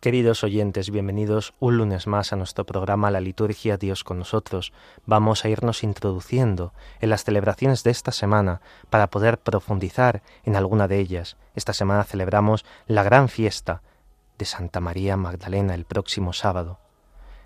[0.00, 4.72] Queridos oyentes, bienvenidos un lunes más a nuestro programa La Liturgia Dios con nosotros.
[5.06, 10.86] Vamos a irnos introduciendo en las celebraciones de esta semana para poder profundizar en alguna
[10.86, 11.36] de ellas.
[11.56, 13.82] Esta semana celebramos la gran fiesta
[14.38, 16.78] de Santa María Magdalena el próximo sábado.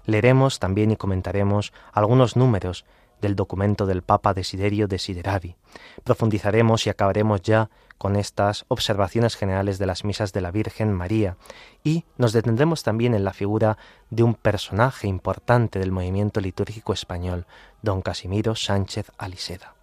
[0.05, 2.85] Leeremos también y comentaremos algunos números
[3.23, 5.57] del documento del Papa Desiderio Desideravi.
[6.05, 11.37] Profundizaremos y acabaremos ya con estas observaciones generales de las misas de la Virgen María
[11.85, 13.79] y nos detendremos también en la figura
[14.11, 17.47] de un personaje importante del movimiento litúrgico español,
[17.81, 19.75] don Casimiro Sánchez Aliseda.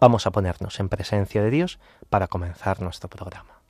[0.00, 3.60] Vamos a ponernos en presencia de Dios para comenzar nuestro programa.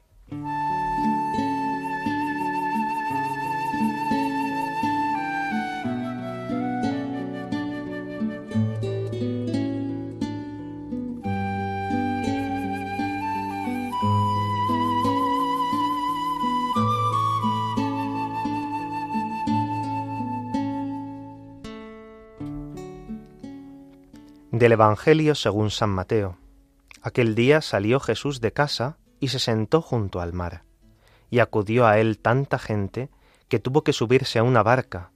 [24.57, 26.39] Del Evangelio según San Mateo.
[27.03, 30.63] Aquel día salió Jesús de casa y se sentó junto al mar,
[31.29, 33.11] y acudió a él tanta gente
[33.51, 35.11] que tuvo que subirse a una barca.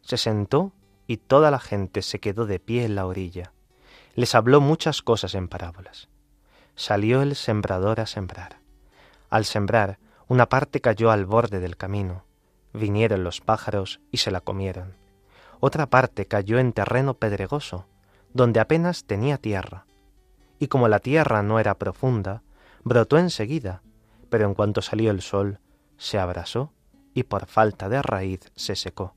[0.00, 0.72] Se sentó
[1.06, 3.52] y toda la gente se quedó de pie en la orilla.
[4.14, 6.08] Les habló muchas cosas en parábolas.
[6.74, 8.60] Salió el sembrador a sembrar.
[9.28, 12.24] Al sembrar, una parte cayó al borde del camino.
[12.72, 14.94] Vinieron los pájaros y se la comieron.
[15.60, 17.84] Otra parte cayó en terreno pedregoso,
[18.32, 19.86] donde apenas tenía tierra.
[20.58, 22.42] Y como la tierra no era profunda,
[22.84, 23.82] brotó enseguida,
[24.28, 25.58] pero en cuanto salió el sol,
[25.96, 26.72] se abrasó
[27.14, 29.14] y por falta de raíz se secó.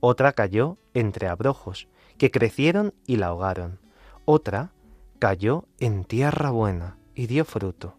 [0.00, 1.88] Otra cayó entre abrojos,
[2.18, 3.80] que crecieron y la ahogaron.
[4.24, 4.72] Otra
[5.18, 7.96] cayó en tierra buena y dio fruto.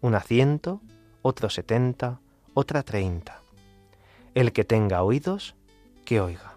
[0.00, 0.80] Una ciento,
[1.22, 2.20] otro setenta,
[2.54, 3.42] otra treinta.
[4.34, 5.54] El que tenga oídos,
[6.04, 6.55] que oiga.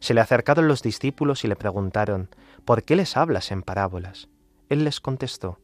[0.00, 2.28] Se le acercaron los discípulos y le preguntaron,
[2.64, 4.28] ¿por qué les hablas en parábolas?
[4.68, 5.58] Él les contestó,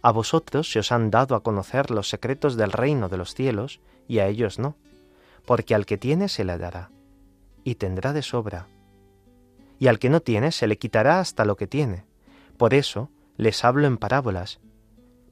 [0.00, 3.80] A vosotros se os han dado a conocer los secretos del reino de los cielos,
[4.08, 4.76] y a ellos no,
[5.46, 6.90] porque al que tiene se le dará,
[7.64, 8.66] y tendrá de sobra,
[9.78, 12.04] y al que no tiene se le quitará hasta lo que tiene.
[12.56, 14.60] Por eso les hablo en parábolas,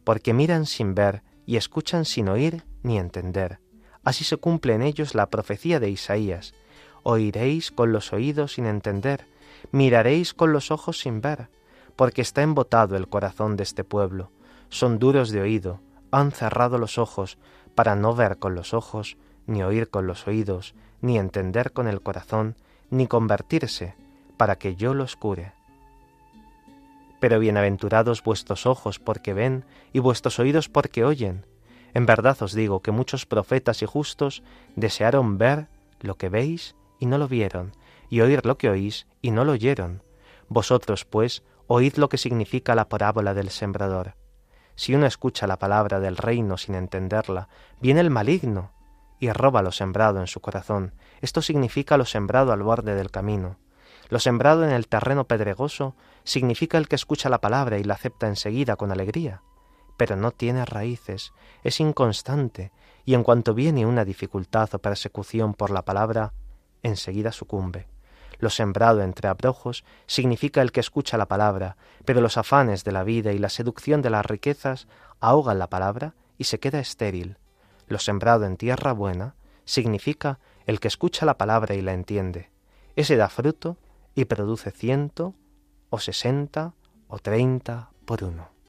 [0.04, 3.60] porque miran sin ver y escuchan sin oír ni entender.
[4.02, 6.54] Así se cumple en ellos la profecía de Isaías,
[7.02, 9.26] oiréis con los oídos sin entender,
[9.72, 11.48] miraréis con los ojos sin ver,
[11.96, 14.30] porque está embotado el corazón de este pueblo,
[14.68, 17.38] son duros de oído, han cerrado los ojos
[17.74, 19.16] para no ver con los ojos,
[19.46, 22.56] ni oír con los oídos, ni entender con el corazón,
[22.90, 23.94] ni convertirse,
[24.36, 25.52] para que yo los cure.
[27.20, 31.44] Pero bienaventurados vuestros ojos porque ven y vuestros oídos porque oyen.
[31.92, 34.42] En verdad os digo que muchos profetas y justos
[34.76, 35.66] desearon ver
[36.00, 37.72] lo que veis y no lo vieron,
[38.08, 40.04] y oír lo que oís y no lo oyeron.
[40.48, 44.14] Vosotros, pues, oíd lo que significa la parábola del sembrador.
[44.76, 47.48] Si uno escucha la palabra del reino sin entenderla,
[47.80, 48.72] viene el maligno
[49.18, 50.94] y roba lo sembrado en su corazón.
[51.20, 53.58] Esto significa lo sembrado al borde del camino.
[54.08, 55.94] Lo sembrado en el terreno pedregoso
[56.24, 59.42] significa el que escucha la palabra y la acepta enseguida con alegría,
[59.96, 62.72] pero no tiene raíces, es inconstante,
[63.04, 66.32] y en cuanto viene una dificultad o persecución por la palabra,
[66.82, 67.86] enseguida sucumbe.
[68.38, 73.04] Lo sembrado entre abrojos significa el que escucha la palabra, pero los afanes de la
[73.04, 74.88] vida y la seducción de las riquezas
[75.20, 77.36] ahogan la palabra y se queda estéril.
[77.86, 79.34] Lo sembrado en tierra buena
[79.64, 82.50] significa el que escucha la palabra y la entiende.
[82.96, 83.76] Ese da fruto
[84.14, 85.34] y produce ciento
[85.90, 86.74] o sesenta
[87.08, 88.59] o treinta por uno.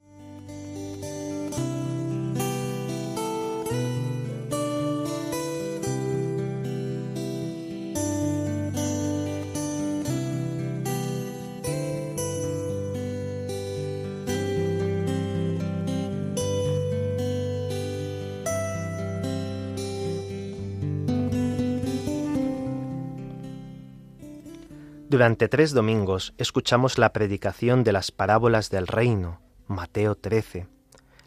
[25.11, 30.69] Durante tres domingos escuchamos la predicación de las parábolas del reino, Mateo 13.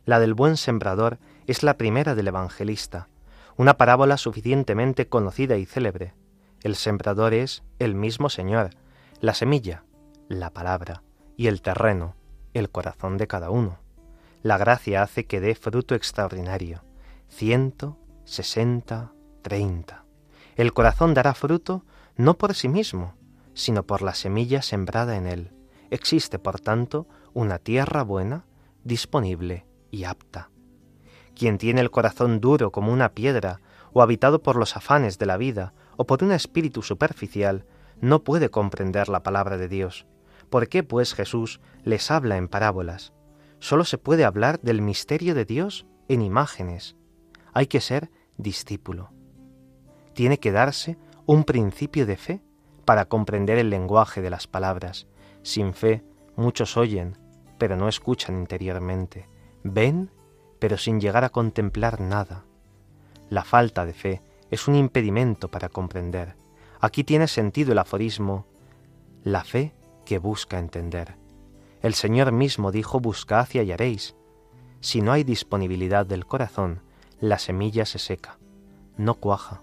[0.07, 3.09] La del buen sembrador es la primera del evangelista,
[3.59, 6.15] una parábola suficientemente conocida y célebre.
[6.63, 8.71] El sembrador es el mismo Señor,
[9.21, 9.85] la semilla,
[10.29, 11.03] la palabra,
[11.37, 12.17] y el terreno,
[12.55, 13.81] el corazón de cada uno.
[14.41, 16.83] la gracia hace que dé fruto extraordinario.
[17.29, 20.07] Ciento, sesenta, treinta.
[20.57, 21.85] El corazón dará fruto
[22.17, 23.15] no por sí mismo,
[23.55, 25.53] sino por la semilla sembrada en él.
[25.91, 28.47] Existe, por tanto, una tierra buena,
[28.83, 30.51] disponible y apta.
[31.35, 33.61] Quien tiene el corazón duro como una piedra,
[33.93, 37.65] o habitado por los afanes de la vida, o por un espíritu superficial,
[38.01, 40.07] no puede comprender la palabra de Dios.
[40.51, 43.13] ¿Por qué, pues, Jesús les habla en parábolas?
[43.61, 46.97] Solo se puede hablar del misterio de Dios en imágenes.
[47.53, 49.13] Hay que ser discípulo.
[50.13, 52.43] Tiene que darse un principio de fe
[52.85, 55.07] para comprender el lenguaje de las palabras.
[55.43, 56.05] Sin fe,
[56.37, 57.19] muchos oyen,
[57.59, 59.29] pero no escuchan interiormente.
[59.63, 60.11] Ven,
[60.59, 62.45] pero sin llegar a contemplar nada.
[63.31, 66.37] La falta de fe es un impedimento para comprender.
[66.81, 68.47] Aquí tiene sentido el aforismo,
[69.23, 71.17] la fe que busca entender.
[71.83, 74.15] El Señor mismo dijo, buscad y hallaréis.
[74.81, 76.83] Si no hay disponibilidad del corazón,
[77.21, 78.39] la semilla se seca,
[78.97, 79.63] no cuaja,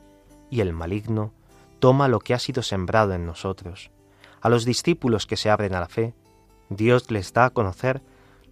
[0.49, 1.33] y el maligno
[1.81, 3.91] toma lo que ha sido sembrado en nosotros.
[4.39, 6.13] A los discípulos que se abren a la fe,
[6.69, 8.03] Dios les da a conocer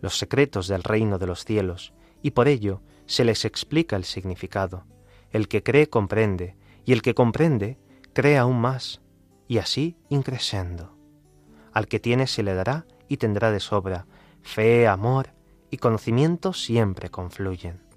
[0.02, 1.94] los secretos del reino de los cielos,
[2.24, 4.84] y por ello se les explica el significado.
[5.30, 7.78] El que cree comprende, y el que comprende
[8.14, 9.02] cree aún más,
[9.48, 10.98] y así increscendo.
[11.72, 14.08] Al que tiene se le dará y tendrá de sobra.
[14.42, 15.30] Fe, amor
[15.70, 17.89] y conocimiento siempre confluyen.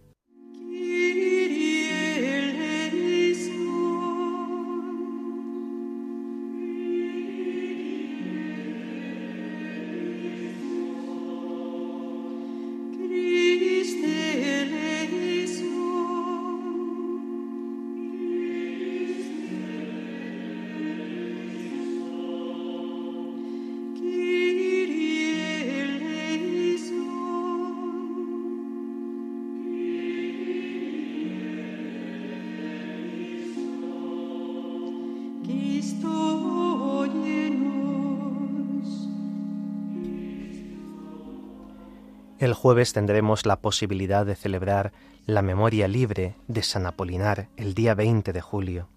[42.53, 44.93] El jueves tendremos la posibilidad de celebrar
[45.25, 48.89] la memoria libre de San Apolinar el día 20 de julio.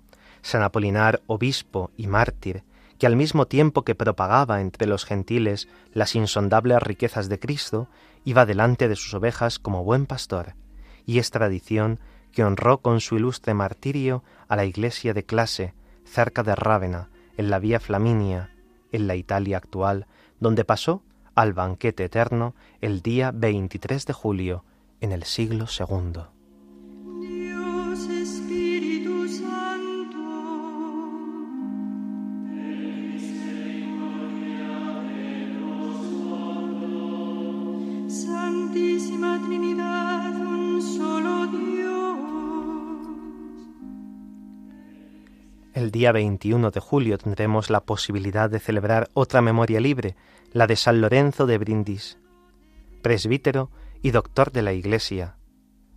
[0.42, 2.66] San Apolinar, obispo y mártir,
[3.00, 7.88] que al mismo tiempo que propagaba entre los gentiles las insondables riquezas de Cristo,
[8.26, 10.56] iba delante de sus ovejas como buen pastor,
[11.06, 12.02] y es tradición
[12.34, 15.74] que honró con su ilustre martirio a la iglesia de clase
[16.04, 18.50] cerca de Rávena, en la vía Flaminia,
[18.92, 20.08] en la Italia actual,
[20.42, 21.04] donde pasó
[21.36, 24.64] al banquete eterno el día 23 de julio
[25.02, 26.35] en el siglo segundo.
[45.96, 50.18] Día 21 de julio tendremos la posibilidad de celebrar otra memoria libre,
[50.52, 52.18] la de San Lorenzo de Brindis,
[53.02, 53.72] presbítero
[54.02, 55.38] y doctor de la Iglesia,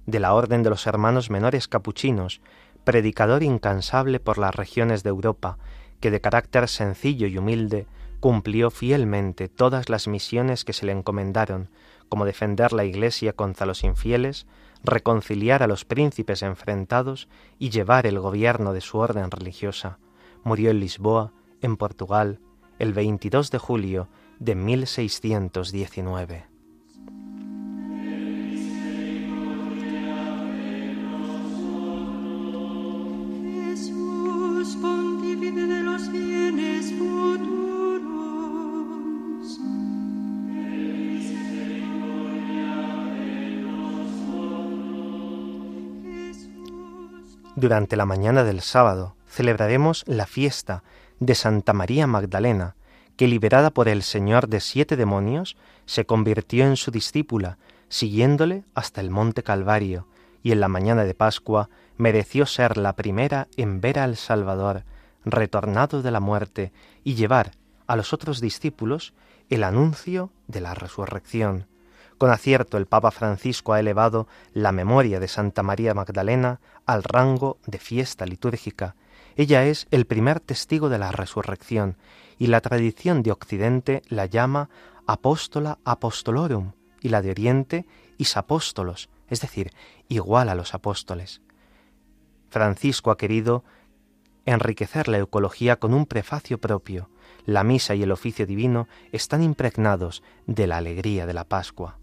[0.07, 2.41] de la Orden de los Hermanos Menores Capuchinos,
[2.85, 5.59] predicador incansable por las regiones de Europa,
[5.99, 7.89] que de carácter sencillo y humilde
[8.21, 11.71] cumplió fielmente todas las misiones que se le encomendaron,
[12.09, 14.47] como defender la Iglesia contra los infieles,
[14.83, 19.99] reconciliar a los príncipes enfrentados y llevar el gobierno de su orden religiosa.
[20.45, 22.41] Murió en Lisboa, en Portugal,
[22.79, 26.58] el 22 de julio de 1619.
[47.61, 50.85] Durante la mañana del sábado celebraremos la fiesta
[51.19, 52.77] de Santa María Magdalena,
[53.17, 59.01] que liberada por el Señor de siete demonios, se convirtió en su discípula, siguiéndole hasta
[59.01, 60.07] el monte Calvario,
[60.41, 64.85] y en la mañana de Pascua mereció ser la primera en ver al Salvador,
[65.25, 66.73] retornado de la muerte,
[67.03, 67.51] y llevar
[67.89, 69.15] a los otros discípulos
[69.51, 71.67] el anuncio de la resurrección.
[72.19, 77.59] Con acierto el Papa Francisco ha elevado la memoria de Santa María Magdalena al rango
[77.65, 78.97] de fiesta litúrgica.
[79.37, 81.97] Ella es el primer testigo de la resurrección
[82.37, 84.69] y la tradición de Occidente la llama
[85.07, 89.73] apóstola apostolorum y la de Oriente isapóstolos, es decir,
[90.09, 91.41] igual a los apóstoles.
[92.51, 93.63] Francisco ha querido
[94.45, 97.11] enriquecer la ecología con un prefacio propio.
[97.47, 101.99] La misa y el oficio divino están impregnados de la alegría de la Pascua.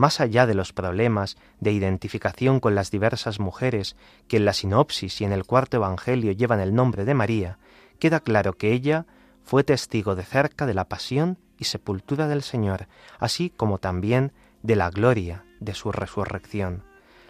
[0.00, 3.96] Más allá de los problemas de identificación con las diversas mujeres
[4.28, 7.58] que en la sinopsis y en el cuarto Evangelio llevan el nombre de María,
[7.98, 9.04] queda claro que ella
[9.44, 12.88] fue testigo de cerca de la pasión y sepultura del Señor,
[13.18, 16.82] así como también de la gloria de su resurrección.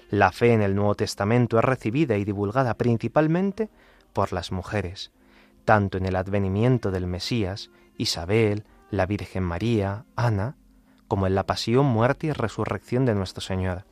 [0.09, 3.69] La fe en el Nuevo Testamento es recibida y divulgada principalmente
[4.13, 5.11] por las mujeres,
[5.65, 8.63] tanto en el advenimiento del Mesías, Isabel,
[8.93, 10.55] la Virgen María, Ana,
[11.11, 13.85] como en la pasión, muerte y resurrección de nuestro Señor.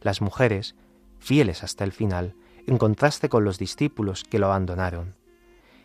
[0.00, 0.74] Las mujeres,
[1.20, 2.34] fieles hasta el final,
[2.66, 5.14] en contraste con los discípulos que lo abandonaron.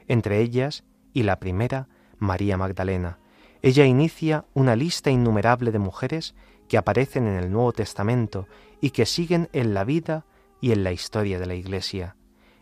[0.08, 3.19] Entre ellas, y la primera, María Magdalena.
[3.62, 6.34] Ella inicia una lista innumerable de mujeres
[6.67, 8.48] que aparecen en el Nuevo Testamento
[8.81, 10.25] y que siguen en la vida
[10.60, 12.15] y en la historia de la Iglesia.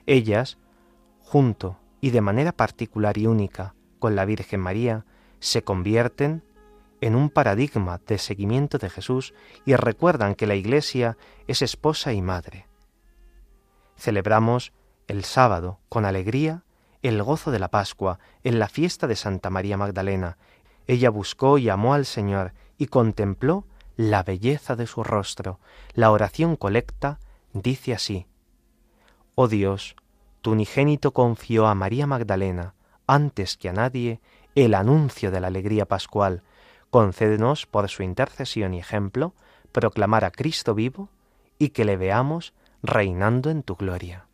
[0.05, 0.57] Ellas,
[1.21, 5.05] junto y de manera particular y única con la Virgen María,
[5.39, 6.43] se convierten
[7.01, 9.33] en un paradigma de seguimiento de Jesús
[9.65, 12.67] y recuerdan que la Iglesia es esposa y madre.
[13.97, 14.73] Celebramos
[15.07, 16.63] el sábado con alegría
[17.01, 20.37] el gozo de la Pascua en la fiesta de Santa María Magdalena.
[20.87, 25.59] Ella buscó y amó al Señor y contempló la belleza de su rostro.
[25.93, 27.19] La oración colecta
[27.53, 28.27] dice así,
[29.35, 29.95] Oh Dios,
[30.41, 32.73] tu unigénito confió a María Magdalena,
[33.05, 34.19] antes que a nadie,
[34.55, 36.43] el anuncio de la alegría pascual,
[36.89, 39.33] Concédenos, por su intercesión y ejemplo,
[39.71, 41.09] proclamar a Cristo vivo
[41.59, 44.25] y que le veamos reinando en tu gloria.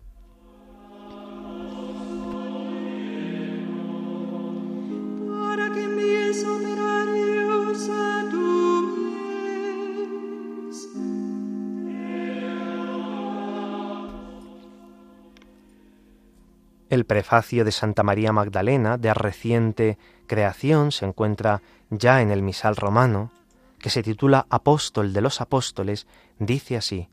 [16.90, 22.76] El prefacio de Santa María Magdalena, de reciente creación, se encuentra ya en el misal
[22.76, 23.32] romano,
[23.80, 26.08] que se titula Apóstol de los Apóstoles,
[26.40, 27.10] dice así,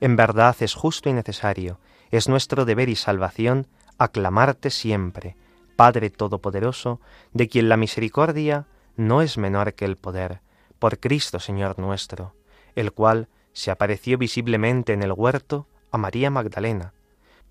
[0.00, 1.78] En verdad es justo y necesario,
[2.10, 3.66] es nuestro deber y salvación
[3.98, 5.36] aclamarte siempre,
[5.76, 7.00] Padre Todopoderoso,
[7.32, 10.40] de quien la misericordia no es menor que el poder,
[10.78, 12.34] por Cristo Señor nuestro,
[12.74, 16.92] el cual se apareció visiblemente en el huerto a María Magdalena,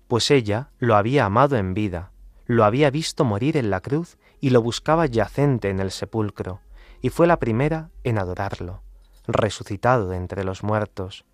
[0.08, 2.12] pues ella lo había amado en vida,
[2.46, 6.60] lo había visto morir en la cruz y lo buscaba yacente en el sepulcro,
[7.02, 8.82] y fue la primera en adorarlo,
[9.26, 11.24] resucitado de entre los muertos,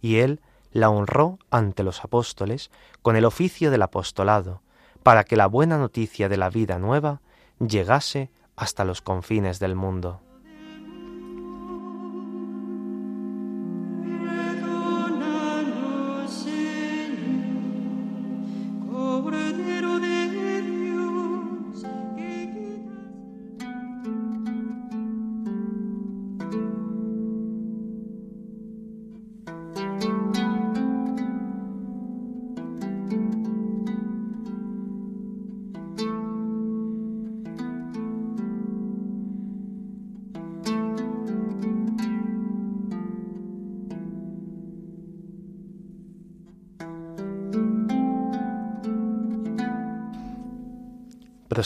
[0.00, 0.40] y él
[0.72, 2.70] la honró ante los apóstoles
[3.02, 4.62] con el oficio del apostolado,
[5.02, 7.20] para que la buena noticia de la vida nueva
[7.58, 10.20] llegase hasta los confines del mundo.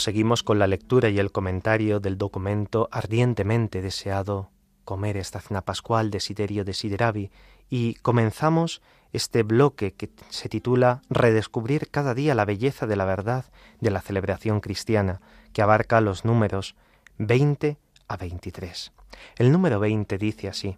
[0.05, 4.51] Proseguimos con la lectura y el comentario del documento ardientemente deseado
[4.83, 7.31] comer esta cena pascual de Siderio de Sideravi
[7.71, 8.83] y comenzamos
[9.13, 13.45] este bloque que se titula Redescubrir cada día la belleza de la verdad
[13.81, 15.21] de la celebración cristiana,
[15.53, 16.75] que abarca los números
[17.17, 18.91] 20 a 23.
[19.37, 20.77] El número 20 dice así,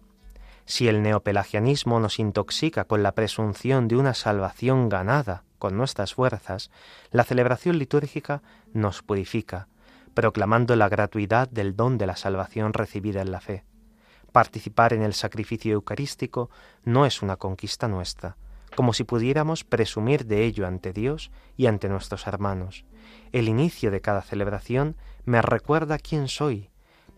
[0.68, 6.70] Si el neopelagianismo nos intoxica con la presunción de una salvación ganada con nuestras fuerzas,
[7.10, 8.42] la celebración litúrgica
[8.74, 9.68] nos purifica,
[10.12, 13.64] proclamando la gratuidad del don de la salvación recibida en la fe.
[14.30, 16.50] Participar en el sacrificio eucarístico
[16.84, 18.36] no es una conquista nuestra,
[18.76, 22.84] como si pudiéramos presumir de ello ante Dios y ante nuestros hermanos.
[23.32, 26.68] El inicio de cada celebración me recuerda quién soy,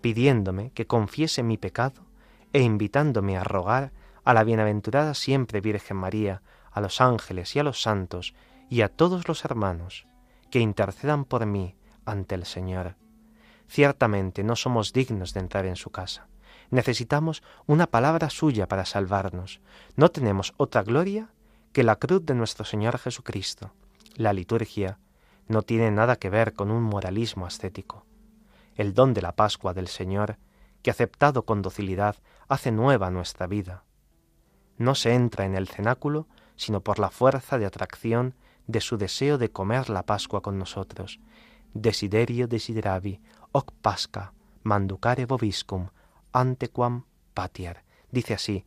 [0.01, 2.10] pidiéndome que confiese mi pecado
[2.53, 3.93] e invitándome a rogar
[4.25, 8.35] a la bienaventurada siempre Virgen María, a los ángeles y a los santos
[8.69, 10.07] y a todos los hermanos
[10.51, 12.97] que intercedan por mí ante el Señor.
[13.69, 16.27] Ciertamente no somos dignos de entrar en su casa.
[16.71, 19.61] Necesitamos una palabra suya para salvarnos.
[19.97, 21.31] No tenemos otra gloria
[21.73, 23.73] que la cruz de nuestro Señor Jesucristo.
[24.17, 24.99] La liturgia
[25.47, 28.05] no tiene nada que ver con un moralismo ascético.
[28.77, 30.37] El don de la Pascua del Señor,
[30.83, 32.17] que aceptado con docilidad
[32.51, 33.85] hace nueva nuestra vida.
[34.77, 36.27] No se entra en el cenáculo
[36.57, 38.35] sino por la fuerza de atracción
[38.67, 41.21] de su deseo de comer la Pascua con nosotros.
[41.73, 45.89] Desiderio desideravi, hoc pasca, manducare vobiscum,
[46.33, 47.85] antequam patier.
[48.11, 48.67] Dice así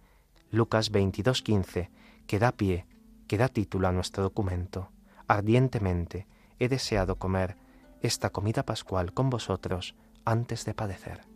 [0.50, 1.92] Lucas 22:15,
[2.26, 2.88] que da pie,
[3.28, 4.90] que da título a nuestro documento.
[5.28, 6.26] Ardientemente
[6.58, 7.58] he deseado comer
[8.02, 11.33] esta comida pascual con vosotros antes de padecer.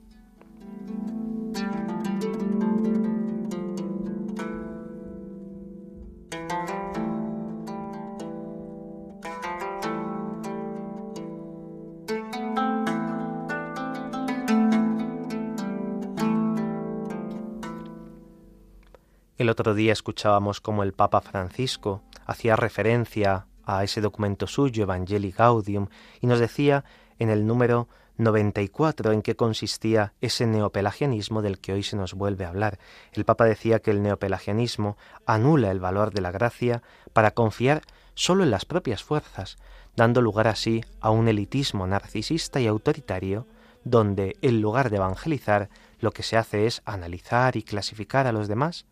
[19.38, 25.32] El otro día escuchábamos cómo el Papa Francisco hacía referencia a ese documento suyo, Evangelii
[25.32, 25.90] Gaudium,
[26.22, 26.86] y nos decía
[27.20, 32.46] en el número 94 en qué consistía ese neopelagianismo del que hoy se nos vuelve
[32.46, 32.80] a hablar.
[33.14, 36.82] El Papa decía que el neopelagianismo anula el valor de la gracia
[37.14, 37.84] para confiar
[38.16, 39.58] solo en las propias fuerzas,
[39.96, 43.46] dando lugar así a un elitismo narcisista y autoritario,
[43.84, 48.48] donde, en lugar de evangelizar, lo que se hace es analizar y clasificar a los
[48.48, 48.88] demás,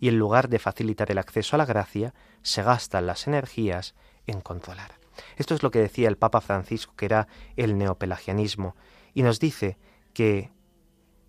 [0.00, 3.94] y en lugar de facilitar el acceso a la gracia, se gastan las energías
[4.26, 4.92] en controlar.
[5.36, 8.74] Esto es lo que decía el Papa Francisco, que era el neopelagianismo,
[9.12, 9.76] y nos dice
[10.14, 10.50] que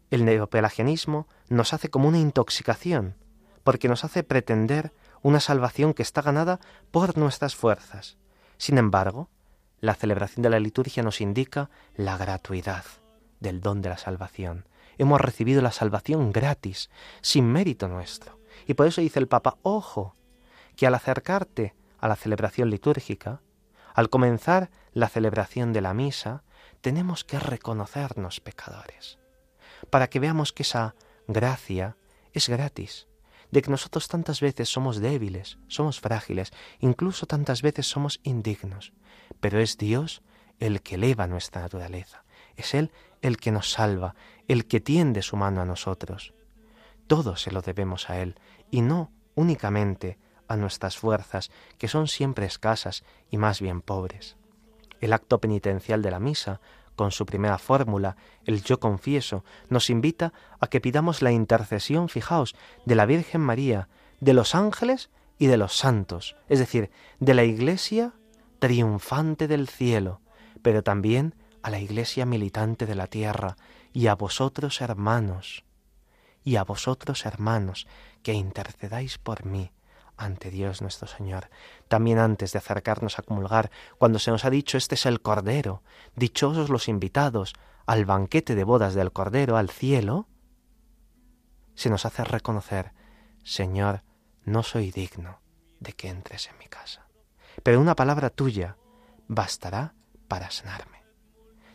[0.09, 3.15] el neopelagianismo nos hace como una intoxicación,
[3.63, 6.59] porque nos hace pretender una salvación que está ganada
[6.91, 8.17] por nuestras fuerzas.
[8.57, 9.29] Sin embargo,
[9.79, 12.85] la celebración de la liturgia nos indica la gratuidad
[13.39, 14.67] del don de la salvación.
[14.97, 16.89] Hemos recibido la salvación gratis,
[17.21, 18.40] sin mérito nuestro.
[18.67, 20.15] Y por eso dice el Papa, ojo,
[20.75, 23.41] que al acercarte a la celebración litúrgica,
[23.93, 26.43] al comenzar la celebración de la misa,
[26.81, 29.19] tenemos que reconocernos pecadores,
[29.89, 30.95] para que veamos que esa
[31.27, 31.95] gracia
[32.33, 33.07] es gratis,
[33.51, 38.93] de que nosotros tantas veces somos débiles, somos frágiles, incluso tantas veces somos indignos,
[39.39, 40.21] pero es Dios
[40.59, 42.24] el que eleva nuestra naturaleza,
[42.55, 44.15] es Él el que nos salva,
[44.47, 46.33] el que tiende su mano a nosotros.
[47.11, 52.45] Todo se lo debemos a Él, y no únicamente a nuestras fuerzas, que son siempre
[52.45, 54.37] escasas y más bien pobres.
[55.01, 56.61] El acto penitencial de la misa,
[56.95, 62.55] con su primera fórmula, el yo confieso, nos invita a que pidamos la intercesión, fijaos,
[62.85, 63.89] de la Virgen María,
[64.21, 68.13] de los ángeles y de los santos, es decir, de la Iglesia
[68.59, 70.21] triunfante del cielo,
[70.61, 73.57] pero también a la Iglesia militante de la tierra,
[73.91, 75.65] y a vosotros hermanos,
[76.43, 77.87] y a vosotros hermanos,
[78.23, 79.71] que intercedáis por mí
[80.17, 81.49] ante Dios nuestro Señor.
[81.87, 85.83] También antes de acercarnos a comulgar, cuando se nos ha dicho este es el Cordero,
[86.15, 87.53] dichosos los invitados
[87.85, 90.27] al banquete de bodas del Cordero, al cielo,
[91.73, 92.93] se nos hace reconocer,
[93.43, 94.03] Señor,
[94.43, 95.41] no soy digno
[95.79, 97.07] de que entres en mi casa,
[97.63, 98.77] pero una palabra tuya
[99.27, 99.95] bastará
[100.27, 101.03] para sanarme.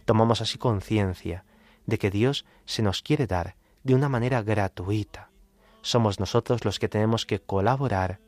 [0.04, 1.44] Tomamos así conciencia
[1.86, 5.30] de que Dios se nos quiere dar de una manera gratuita.
[5.80, 8.18] Somos nosotros los que tenemos que colaborar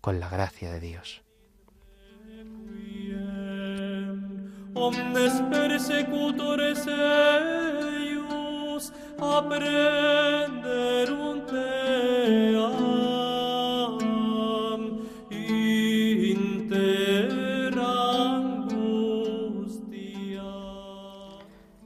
[0.00, 1.22] con la gracia de Dios.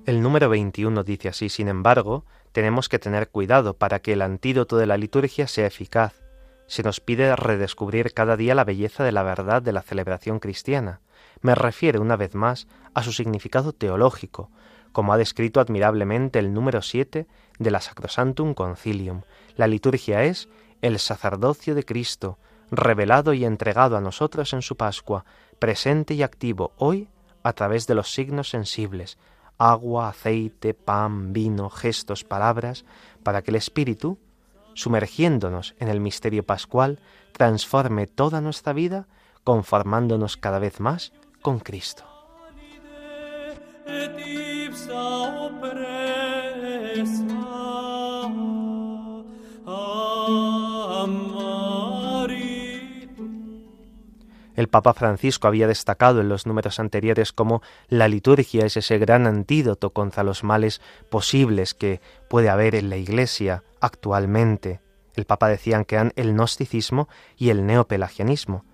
[0.07, 4.77] El número 21 dice así, sin embargo, tenemos que tener cuidado para que el antídoto
[4.77, 6.23] de la liturgia sea eficaz.
[6.67, 11.01] Se nos pide redescubrir cada día la belleza de la verdad de la celebración cristiana.
[11.41, 14.51] Me refiere una vez más a su significado teológico,
[14.93, 17.27] como ha descrito admirablemente el número 7
[17.59, 19.23] de la Sacrosantum Concilium.
[19.57, 20.49] La liturgia es
[20.83, 22.39] el sacerdocio de Cristo,
[22.71, 25.25] revelado y entregado a nosotros en su Pascua,
[25.59, 27.09] presente y activo hoy
[27.43, 29.19] a través de los signos sensibles,
[29.59, 32.85] agua, aceite, pan, vino, gestos, palabras,
[33.23, 34.19] para que el Espíritu,
[34.75, 37.01] sumergiéndonos en el misterio pascual,
[37.33, 39.07] transforme toda nuestra vida,
[39.45, 42.05] conformándonos cada vez más con Cristo.
[54.59, 59.29] El Papa Francisco había destacado en los números anteriores cómo la liturgia es ese gran
[59.29, 64.81] antídoto contra los males posibles que puede haber en la Iglesia actualmente.
[65.15, 68.65] El Papa decía que eran el gnosticismo y el neopelagianismo.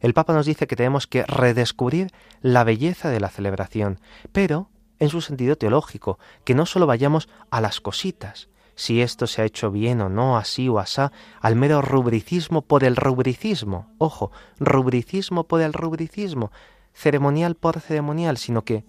[0.00, 4.00] El Papa nos dice que tenemos que redescubrir la belleza de la celebración,
[4.32, 9.42] pero en su sentido teológico, que no solo vayamos a las cositas, si esto se
[9.42, 13.88] ha hecho bien o no, así o asá, al mero rubricismo por el rubricismo.
[13.98, 16.50] Ojo, rubricismo por el rubricismo,
[16.92, 18.84] ceremonial por ceremonial, sino que,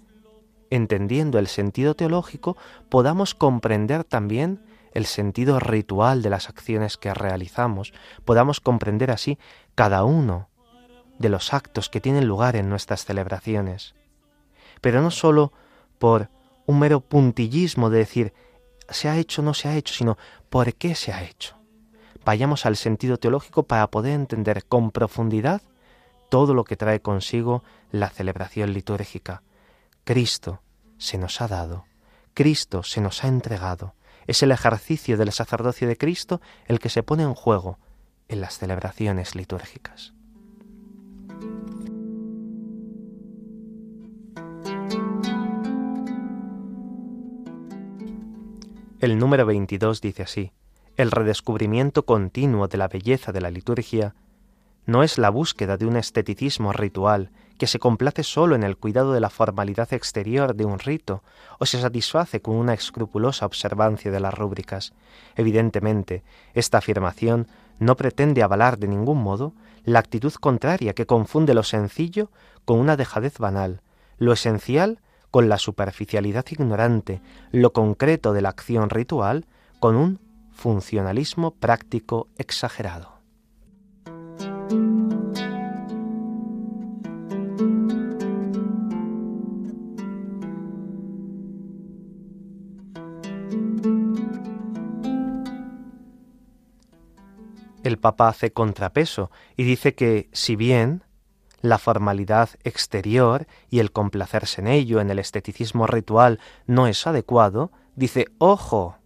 [0.69, 2.57] entendiendo el sentido teológico,
[2.89, 4.61] podamos comprender también
[4.93, 7.93] el sentido ritual de las acciones que realizamos,
[8.23, 9.37] podamos comprender así
[9.75, 10.47] cada uno
[11.19, 13.93] de los actos que tienen lugar en nuestras celebraciones.
[14.81, 15.51] Pero no sólo
[15.99, 16.29] por
[16.65, 18.33] un mero puntillismo de decir
[18.89, 20.17] se ha hecho no se ha hecho, sino
[20.49, 21.55] por qué se ha hecho.
[22.23, 25.61] Vayamos al sentido teológico para poder entender con profundidad
[26.29, 29.43] todo lo que trae consigo la celebración litúrgica.
[30.03, 30.61] Cristo
[30.97, 31.85] se nos ha dado,
[32.33, 33.93] Cristo se nos ha entregado.
[34.27, 37.77] Es el ejercicio del sacerdocio de Cristo el que se pone en juego
[38.27, 40.13] en las celebraciones litúrgicas.
[49.01, 50.53] El número 22 dice así,
[50.95, 54.15] el redescubrimiento continuo de la belleza de la liturgia
[54.85, 59.11] no es la búsqueda de un esteticismo ritual que se complace solo en el cuidado
[59.11, 61.23] de la formalidad exterior de un rito
[61.59, 64.93] o se satisface con una escrupulosa observancia de las rúbricas.
[65.35, 67.47] Evidentemente, esta afirmación
[67.79, 69.51] no pretende avalar de ningún modo
[69.83, 72.31] la actitud contraria que confunde lo sencillo
[72.63, 73.81] con una dejadez banal,
[74.17, 74.99] lo esencial
[75.35, 77.21] con la superficialidad ignorante,
[77.51, 79.45] lo concreto de la acción ritual
[79.81, 80.21] con un
[80.53, 83.19] funcionalismo práctico exagerado.
[97.83, 101.03] El Papa hace contrapeso y dice que, si bien
[101.61, 107.71] la formalidad exterior y el complacerse en ello, en el esteticismo ritual, no es adecuado,
[107.95, 108.97] dice, ojo,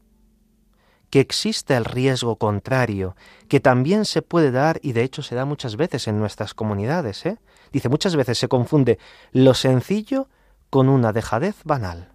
[1.09, 3.15] que existe el riesgo contrario,
[3.47, 7.25] que también se puede dar y de hecho se da muchas veces en nuestras comunidades.
[7.25, 7.39] ¿eh?
[7.71, 8.99] Dice, muchas veces se confunde
[9.31, 10.29] lo sencillo
[10.69, 12.12] con una dejadez banal.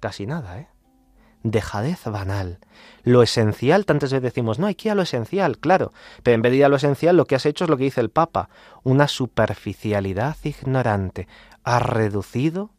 [0.00, 0.68] Casi nada, ¿eh?
[1.42, 2.58] Dejadez banal.
[3.04, 6.42] Lo esencial, tantas veces decimos, no, hay que ir a lo esencial, claro, pero en
[6.42, 8.10] vez de ir a lo esencial, lo que has hecho es lo que dice el
[8.10, 8.48] Papa,
[8.82, 11.28] una superficialidad ignorante.
[11.64, 12.70] Has reducido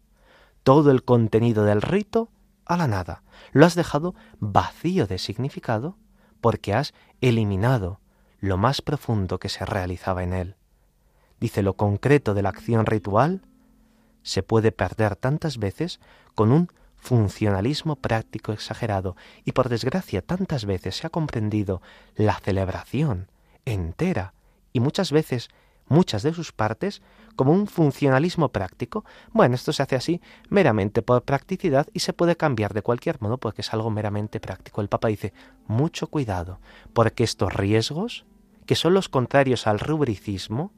[0.63, 2.29] todo el contenido del rito
[2.65, 5.97] a la nada lo has dejado vacío de significado
[6.41, 7.99] porque has eliminado
[8.39, 10.55] lo más profundo que se realizaba en él.
[11.39, 13.41] Dice lo concreto de la acción ritual
[14.21, 15.99] se puede perder tantas veces
[16.35, 21.81] con un funcionalismo práctico exagerado y por desgracia tantas veces se ha comprendido
[22.15, 23.29] la celebración
[23.65, 24.33] entera
[24.73, 25.49] y muchas veces
[25.89, 27.01] muchas de sus partes
[27.35, 29.03] como un funcionalismo práctico.
[29.31, 33.37] Bueno, esto se hace así meramente por practicidad y se puede cambiar de cualquier modo
[33.37, 34.81] porque es algo meramente práctico.
[34.81, 35.33] El Papa dice,
[35.67, 36.59] mucho cuidado,
[36.93, 38.25] porque estos riesgos,
[38.65, 40.71] que son los contrarios al rubricismo,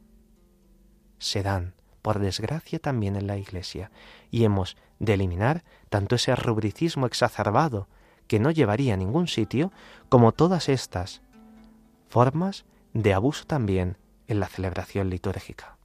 [1.19, 3.91] se dan, por desgracia, también en la Iglesia,
[4.31, 7.89] y hemos de eliminar tanto ese rubricismo exacerbado,
[8.27, 9.73] que no llevaría a ningún sitio,
[10.07, 11.21] como todas estas
[12.07, 13.97] formas de abuso también
[14.29, 15.75] en la celebración litúrgica.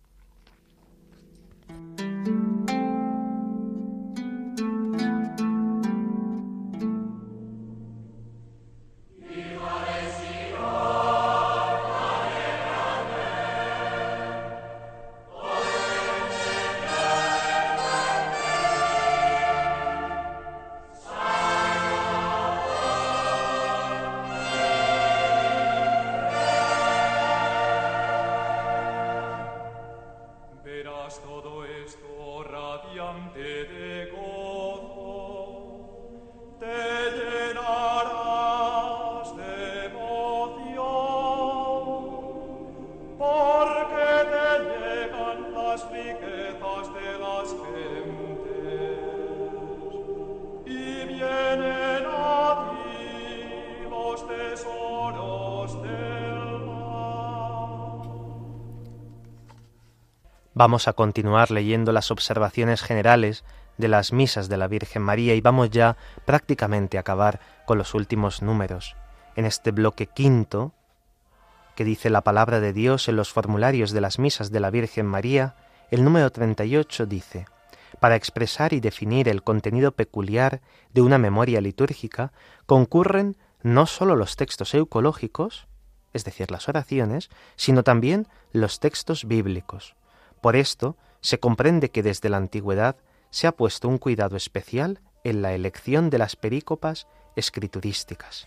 [60.66, 63.44] Vamos a continuar leyendo las observaciones generales
[63.78, 67.94] de las misas de la Virgen María y vamos ya prácticamente a acabar con los
[67.94, 68.96] últimos números.
[69.36, 70.72] En este bloque quinto,
[71.76, 75.06] que dice la palabra de Dios en los formularios de las misas de la Virgen
[75.06, 75.54] María,
[75.92, 77.46] el número 38 dice,
[78.00, 82.32] para expresar y definir el contenido peculiar de una memoria litúrgica,
[82.66, 85.68] concurren no sólo los textos eucológicos,
[86.12, 89.94] es decir, las oraciones, sino también los textos bíblicos,
[90.40, 92.96] por esto, se comprende que desde la antigüedad
[93.30, 98.46] se ha puesto un cuidado especial en la elección de las perícopas escriturísticas.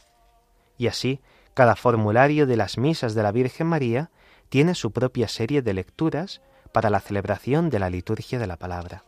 [0.77, 1.19] Y así,
[1.53, 4.11] cada formulario de las misas de la Virgen María
[4.47, 9.03] tiene su propia serie de lecturas para la celebración de la liturgia de la palabra.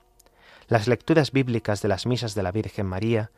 [0.67, 3.31] Las lecturas bíblicas de las misas de la Virgen María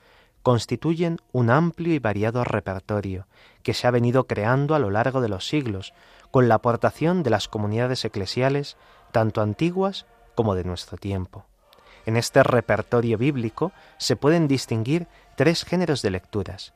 [0.43, 3.27] constituyen un amplio y variado repertorio
[3.63, 5.93] que se ha venido creando a lo largo de los siglos,
[6.31, 8.77] con la aportación de las comunidades eclesiales,
[9.13, 11.45] tanto antiguas como de nuestro tiempo.
[12.05, 16.73] En este repertorio bíblico se pueden distinguir tres géneros de lecturas.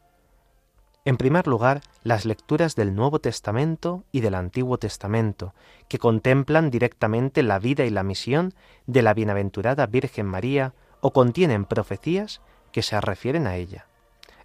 [1.04, 5.54] En primer lugar, las lecturas del Nuevo Testamento y del Antiguo Testamento,
[5.88, 8.54] que contemplan directamente la vida y la misión
[8.88, 13.88] de la bienaventurada Virgen María o contienen profecías que se refieren a ella.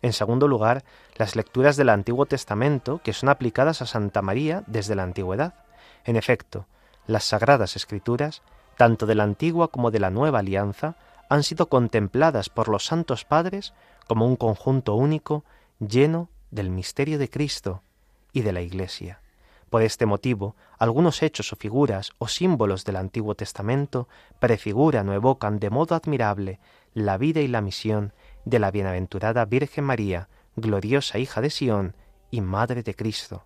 [0.03, 0.85] En segundo lugar,
[1.17, 5.55] las lecturas del Antiguo Testamento que son aplicadas a Santa María desde la antigüedad.
[6.05, 6.67] En efecto,
[7.07, 8.43] las sagradas escrituras,
[8.77, 10.97] tanto de la antigua como de la nueva alianza,
[11.29, 13.75] han sido contempladas por los santos padres
[14.07, 15.45] como un conjunto único
[15.81, 17.83] lleno del misterio de Cristo
[18.33, 19.21] y de la Iglesia.
[19.71, 24.07] Por este motivo, algunos hechos o figuras o símbolos del Antiguo Testamento
[24.39, 26.61] prefiguran o evocan de modo admirable
[26.93, 28.13] la vida y la misión
[28.45, 31.97] de la bienaventurada Virgen María, gloriosa hija de Sión
[32.31, 33.45] y Madre de Cristo.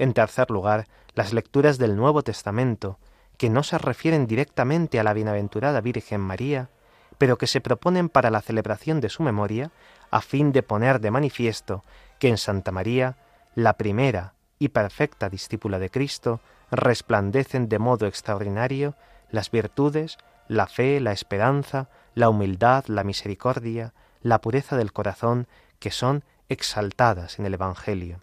[0.00, 2.98] En tercer lugar, las lecturas del Nuevo Testamento,
[3.36, 6.70] que no se refieren directamente a la bienaventurada Virgen María,
[7.18, 9.72] pero que se proponen para la celebración de su memoria,
[10.10, 11.84] a fin de poner de manifiesto
[12.18, 13.18] que en Santa María,
[13.54, 18.94] la primera y perfecta discípula de Cristo, resplandecen de modo extraordinario
[19.30, 20.16] las virtudes,
[20.48, 25.46] la fe, la esperanza, la humildad, la misericordia, la pureza del corazón,
[25.78, 28.22] que son exaltadas en el Evangelio.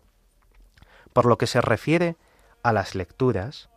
[1.17, 2.15] Por lo que se refiere
[2.61, 3.71] a las lecturas,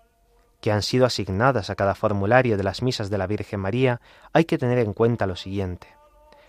[0.61, 4.03] que han sido asignadas a cada formulario de las misas de la Virgen María,
[4.35, 5.87] hay que tener en cuenta lo siguiente.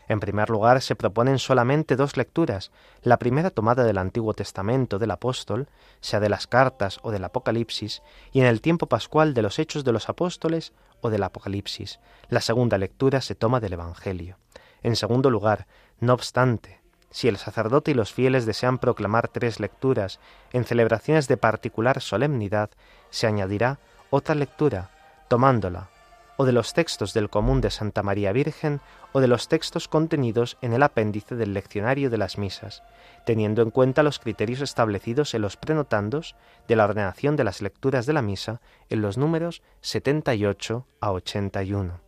[0.10, 2.74] En primer lugar, se proponen solamente dos lecturas,
[3.04, 5.70] la primera tomada del Antiguo Testamento del apóstol,
[6.02, 8.02] sea de las cartas o del Apocalipsis,
[8.34, 12.02] y en el tiempo pascual de los Hechos de los Apóstoles o del Apocalipsis.
[12.28, 14.40] La segunda lectura se toma del Evangelio.
[14.84, 15.68] En segundo lugar,
[16.02, 16.81] no obstante,
[17.12, 20.20] si el sacerdote y los fieles desean proclamar tres lecturas
[20.52, 22.70] en celebraciones de particular solemnidad,
[23.10, 24.90] se añadirá otra lectura,
[25.28, 25.90] tomándola
[26.42, 30.58] o de los textos del común de Santa María Virgen o de los textos contenidos
[30.62, 32.82] en el apéndice del leccionario de las misas,
[33.28, 36.36] teniendo en cuenta los criterios establecidos en los prenotandos
[36.68, 42.00] de la ordenación de las lecturas de la misa en los números 78 a 81.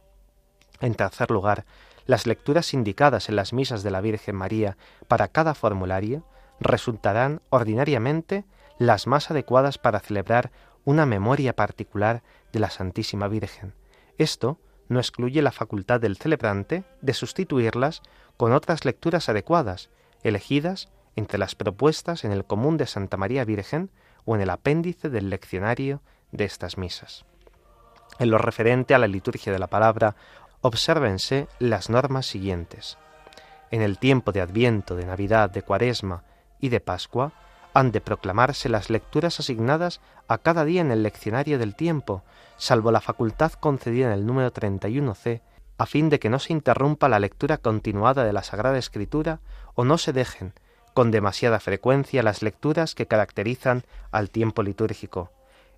[0.82, 1.66] En tercer lugar,
[2.06, 6.26] las lecturas indicadas en las misas de la Virgen María para cada formulario
[6.60, 8.46] resultarán ordinariamente
[8.78, 10.52] las más adecuadas para celebrar
[10.86, 13.74] una memoria particular de la Santísima Virgen,
[14.18, 18.02] esto no excluye la facultad del celebrante de sustituirlas
[18.38, 19.90] con otras lecturas adecuadas,
[20.24, 23.90] elegidas entre las propuestas en el común de Santa María Virgen
[24.26, 27.26] o en el apéndice del leccionario de estas misas.
[28.20, 30.16] En lo referente a la liturgia de la palabra,
[30.64, 32.98] obsérvense las normas siguientes.
[33.70, 36.24] En el tiempo de Adviento, de Navidad, de Cuaresma
[36.60, 37.34] y de Pascua,
[37.74, 40.00] han de proclamarse las lecturas asignadas
[40.30, 42.24] a cada día en el leccionario del tiempo,
[42.56, 45.42] salvo la facultad concedida en el número 31c,
[45.78, 49.42] a fin de que no se interrumpa la lectura continuada de la Sagrada Escritura
[49.76, 50.54] o no se dejen
[50.94, 55.32] con demasiada frecuencia las lecturas que caracterizan al tiempo litúrgico.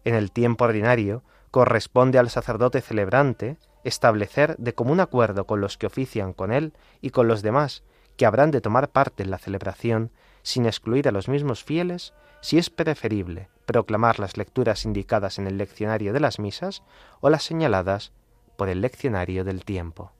[0.03, 5.87] En el tiempo ordinario corresponde al sacerdote celebrante establecer de común acuerdo con los que
[5.87, 7.83] ofician con él y con los demás
[8.17, 12.57] que habrán de tomar parte en la celebración sin excluir a los mismos fieles, si
[12.57, 16.83] es preferible proclamar las lecturas indicadas en el leccionario de las misas
[17.19, 18.11] o las señaladas
[18.57, 20.11] por el leccionario del tiempo.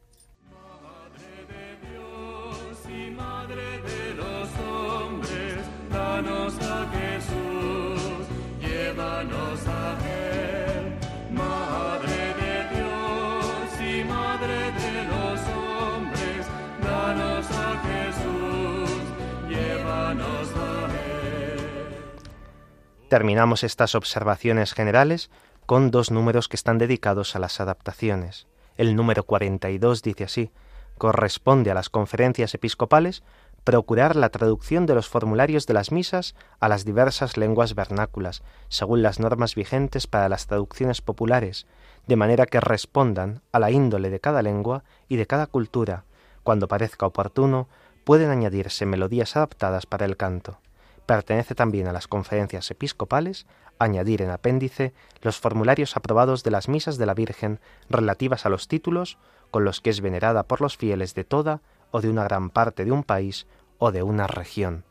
[23.16, 25.32] Terminamos estas observaciones generales
[25.66, 28.46] con dos números que están dedicados a las adaptaciones.
[28.76, 30.52] El número 42 dice así,
[30.98, 33.24] corresponde a las conferencias episcopales
[33.64, 39.02] procurar la traducción de los formularios de las misas a las diversas lenguas vernáculas, según
[39.02, 41.68] las normas vigentes para las traducciones populares,
[42.08, 46.04] de manera que respondan a la índole de cada lengua y de cada cultura.
[46.44, 47.70] Cuando parezca oportuno,
[48.04, 50.60] pueden añadirse melodías adaptadas para el canto.
[51.06, 53.46] Pertenece también a las conferencias episcopales
[53.78, 58.68] añadir en apéndice los formularios aprobados de las misas de la Virgen relativas a los
[58.68, 59.18] títulos
[59.52, 62.86] con los que es venerada por los fieles de toda o de una gran parte
[62.86, 64.86] de un país o de una región.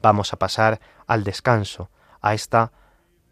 [0.00, 2.72] Vamos a pasar al descanso, a esta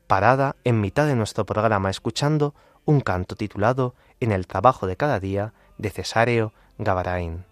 [0.06, 5.20] parada en mitad de nuestro programa escuchando un canto titulado En el trabajo de cada
[5.20, 7.44] día de Cesáreo Gavarain.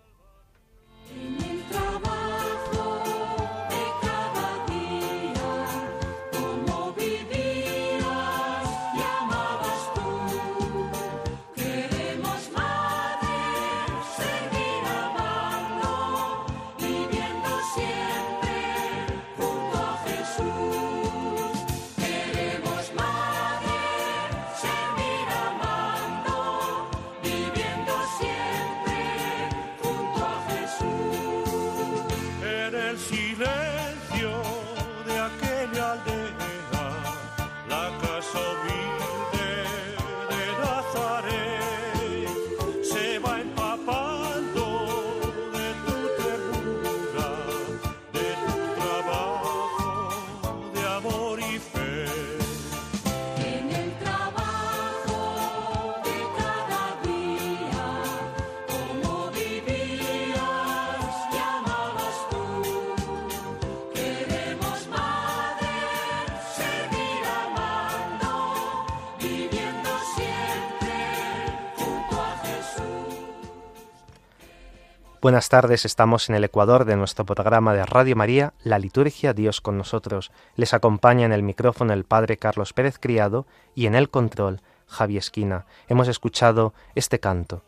[75.28, 79.60] Buenas tardes, estamos en el Ecuador de nuestro programa de Radio María, La Liturgia Dios
[79.60, 80.32] con nosotros.
[80.56, 85.18] Les acompaña en el micrófono el Padre Carlos Pérez Criado y en el control Javi
[85.18, 85.66] Esquina.
[85.86, 87.62] Hemos escuchado este canto,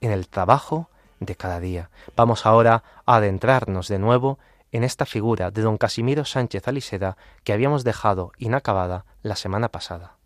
[0.00, 0.88] en el trabajo
[1.20, 1.90] de cada día.
[2.16, 4.38] Vamos ahora a adentrarnos de nuevo
[4.70, 10.16] en esta figura de don Casimiro Sánchez Aliseda que habíamos dejado inacabada la semana pasada.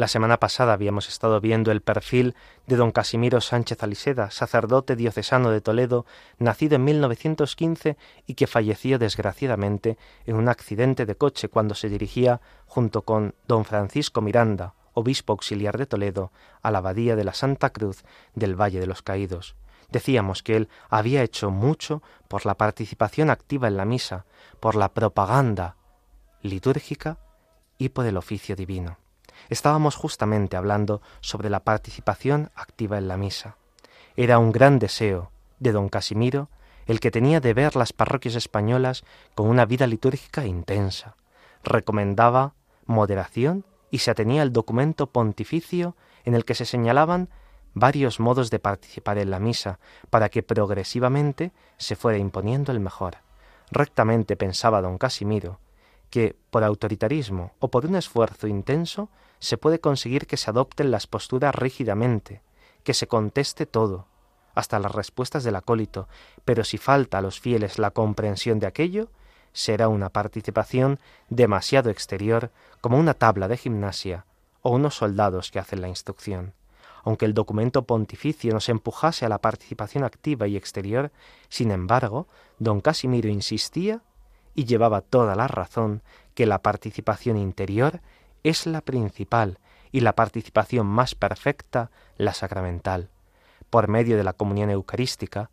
[0.00, 2.34] La semana pasada habíamos estado viendo el perfil
[2.66, 6.06] de don Casimiro Sánchez Aliseda, sacerdote diocesano de Toledo,
[6.38, 12.40] nacido en 1915 y que falleció desgraciadamente en un accidente de coche cuando se dirigía,
[12.64, 16.32] junto con don Francisco Miranda, obispo auxiliar de Toledo,
[16.62, 18.02] a la abadía de la Santa Cruz
[18.34, 19.54] del Valle de los Caídos.
[19.90, 24.24] Decíamos que él había hecho mucho por la participación activa en la misa,
[24.60, 25.76] por la propaganda
[26.40, 27.18] litúrgica
[27.76, 28.96] y por el oficio divino.
[29.50, 33.56] Estábamos justamente hablando sobre la participación activa en la misa.
[34.16, 36.48] Era un gran deseo de don Casimiro
[36.86, 41.16] el que tenía de ver las parroquias españolas con una vida litúrgica intensa.
[41.62, 42.54] Recomendaba
[42.86, 47.28] moderación y se atenía al documento pontificio en el que se señalaban
[47.74, 49.78] varios modos de participar en la misa
[50.10, 53.18] para que progresivamente se fuera imponiendo el mejor.
[53.70, 55.58] Rectamente pensaba don Casimiro
[56.08, 61.06] que, por autoritarismo o por un esfuerzo intenso, se puede conseguir que se adopten las
[61.06, 62.42] posturas rígidamente,
[62.84, 64.06] que se conteste todo,
[64.54, 66.08] hasta las respuestas del acólito,
[66.44, 69.08] pero si falta a los fieles la comprensión de aquello,
[69.52, 72.50] será una participación demasiado exterior
[72.80, 74.26] como una tabla de gimnasia
[74.62, 76.52] o unos soldados que hacen la instrucción.
[77.02, 81.10] Aunque el documento pontificio nos empujase a la participación activa y exterior,
[81.48, 82.26] sin embargo,
[82.58, 84.02] don Casimiro insistía
[84.54, 86.02] y llevaba toda la razón
[86.34, 88.00] que la participación interior
[88.44, 89.58] es la principal
[89.92, 93.10] y la participación más perfecta la sacramental,
[93.70, 95.50] por medio de la comunión eucarística.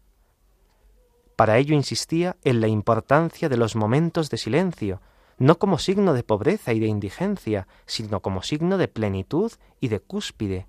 [1.36, 5.02] Para ello insistía en la importancia de los momentos de silencio,
[5.38, 10.00] no como signo de pobreza y de indigencia, sino como signo de plenitud y de
[10.00, 10.68] cúspide,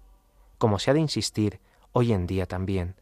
[0.59, 1.61] como se ha de insistir
[1.93, 2.97] hoy en día también.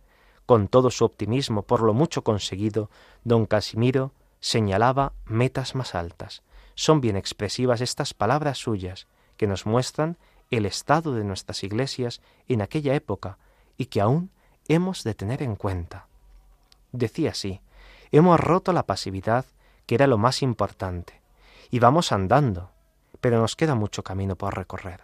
[0.47, 2.89] Con todo su optimismo por lo mucho conseguido,
[3.25, 6.43] don Casimiro señalaba metas más altas,
[6.77, 10.17] son bien expresivas estas palabras suyas, que nos muestran
[10.51, 13.39] el estado de nuestras iglesias en aquella época
[13.77, 14.31] y que aún
[14.69, 16.07] hemos de tener en cuenta.
[16.93, 17.61] Decía así,
[18.13, 19.45] hemos roto la pasividad,
[19.87, 21.21] que era lo más importante,
[21.71, 22.71] y vamos andando,
[23.21, 25.03] pero nos queda mucho camino por recorrer.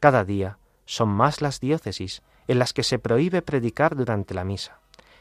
[0.00, 4.78] Cada día son más las diócesis en las que se prohíbe predicar durante la misa.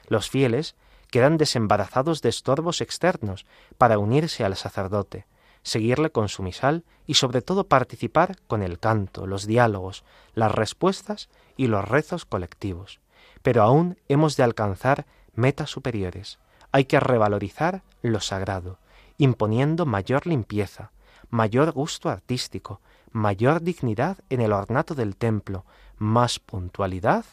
[0.07, 0.75] Los fieles
[1.09, 3.45] quedan desembarazados de estorbos externos
[3.77, 5.25] para unirse al sacerdote,
[5.67, 10.03] seguirle con su misal y sobre todo participar con el canto, los diálogos,
[10.33, 13.01] las respuestas y los rezos colectivos.
[13.41, 15.05] Pero aún hemos de alcanzar
[15.35, 16.39] metas superiores.
[16.71, 18.79] Hay que revalorizar lo sagrado,
[19.17, 20.91] imponiendo mayor limpieza,
[21.29, 22.79] mayor gusto artístico,
[23.11, 25.65] mayor dignidad en el ornato del templo,
[25.97, 27.25] más puntualidad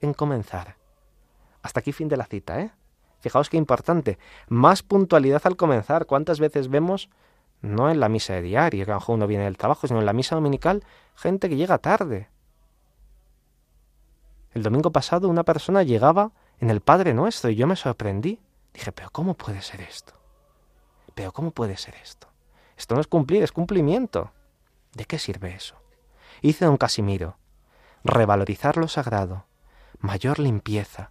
[0.00, 0.76] en comenzar.
[1.62, 2.72] Hasta aquí fin de la cita, ¿eh?
[3.20, 4.18] Fijaos qué importante.
[4.48, 6.06] Más puntualidad al comenzar.
[6.06, 7.08] ¿Cuántas veces vemos,
[7.66, 10.00] no en la misa de diario, que a lo mejor uno viene del trabajo, sino
[10.00, 12.28] en la misa dominical, gente que llega tarde?
[14.52, 18.40] El domingo pasado una persona llegaba en el Padre Nuestro y yo me sorprendí.
[18.72, 20.14] Dije, pero ¿cómo puede ser esto?
[21.14, 22.28] Pero ¿cómo puede ser esto?
[22.76, 24.32] Esto no es cumplir, es cumplimiento.
[24.94, 25.76] ¿De qué sirve eso?
[26.42, 27.36] Hice don Casimiro,
[28.04, 29.46] revalorizar lo sagrado,
[29.98, 31.10] mayor limpieza,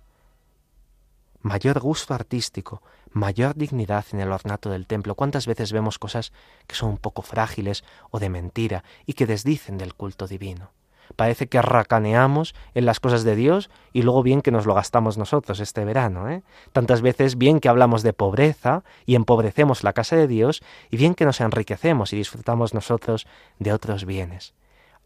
[1.41, 2.81] mayor gusto artístico,
[3.15, 5.15] mayor dignidad en el ornato del templo.
[5.15, 6.33] ¿Cuántas veces vemos cosas
[6.67, 10.71] que son un poco frágiles o de mentira y que desdicen del culto divino?
[11.15, 15.17] Parece que racaneamos en las cosas de Dios y luego bien que nos lo gastamos
[15.17, 16.29] nosotros este verano.
[16.29, 16.43] ¿eh?
[16.73, 20.61] Tantas veces bien que hablamos de pobreza y empobrecemos la casa de Dios
[20.91, 23.27] y bien que nos enriquecemos y disfrutamos nosotros
[23.59, 24.53] de otros bienes.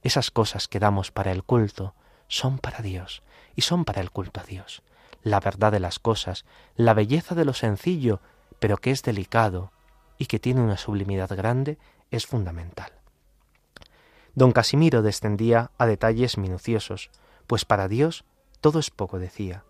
[0.01, 1.93] Esas cosas que damos para el culto
[2.27, 3.21] son para Dios
[3.55, 4.81] y son para el culto a Dios.
[5.29, 6.43] La verdad de las cosas,
[6.75, 8.19] la belleza de lo sencillo,
[8.57, 9.71] pero que es delicado
[10.17, 11.77] y que tiene una sublimidad grande,
[12.09, 12.91] es fundamental.
[14.33, 17.11] Don Casimiro descendía a detalles minuciosos,
[17.45, 18.25] pues para Dios
[18.59, 19.65] todo es poco, decía.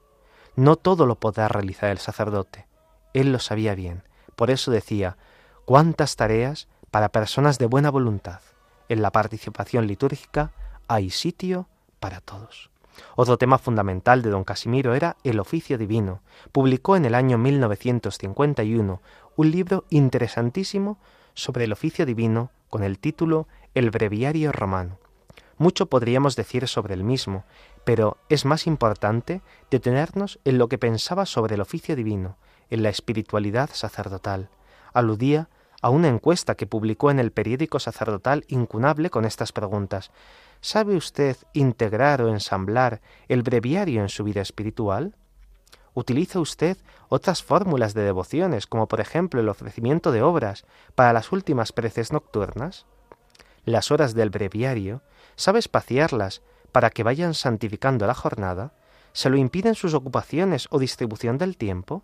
[0.55, 2.65] No todo lo podrá realizar el sacerdote.
[3.13, 4.03] Él lo sabía bien.
[4.37, 5.17] Por eso decía,
[5.65, 8.39] cuántas tareas para personas de buena voluntad.
[8.87, 10.53] En la participación litúrgica
[10.87, 11.67] hay sitio
[11.99, 12.68] para todos.
[13.15, 16.21] Otro tema fundamental de don Casimiro era el oficio divino.
[16.51, 19.01] Publicó en el año 1951
[19.35, 20.97] un libro interesantísimo
[21.33, 24.97] sobre el oficio divino con el título El Breviario Romano.
[25.57, 27.43] Mucho podríamos decir sobre el mismo,
[27.83, 32.37] pero es más importante detenernos en lo que pensaba sobre el oficio divino,
[32.69, 34.49] en la espiritualidad sacerdotal.
[34.93, 35.49] Aludía
[35.81, 40.11] a una encuesta que publicó en el periódico sacerdotal Incunable con estas preguntas.
[40.61, 45.15] ¿Sabe usted integrar o ensamblar el breviario en su vida espiritual?
[45.93, 46.77] ¿Utiliza usted
[47.07, 50.65] otras fórmulas de devociones, como por ejemplo el ofrecimiento de obras
[50.95, 52.85] para las últimas preces nocturnas?
[53.65, 55.01] ¿Las horas del breviario
[55.35, 58.73] sabe espaciarlas para que vayan santificando la jornada?
[59.13, 62.03] ¿Se lo impiden sus ocupaciones o distribución del tiempo?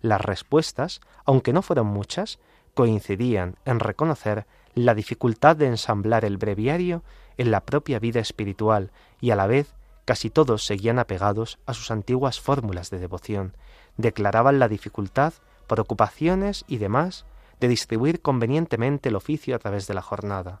[0.00, 2.38] Las respuestas, aunque no fueron muchas,
[2.74, 7.02] coincidían en reconocer la dificultad de ensamblar el breviario
[7.38, 11.90] en la propia vida espiritual y a la vez casi todos seguían apegados a sus
[11.90, 13.56] antiguas fórmulas de devoción,
[13.96, 15.32] declaraban la dificultad,
[15.66, 17.24] por ocupaciones y demás,
[17.60, 20.60] de distribuir convenientemente el oficio a través de la jornada,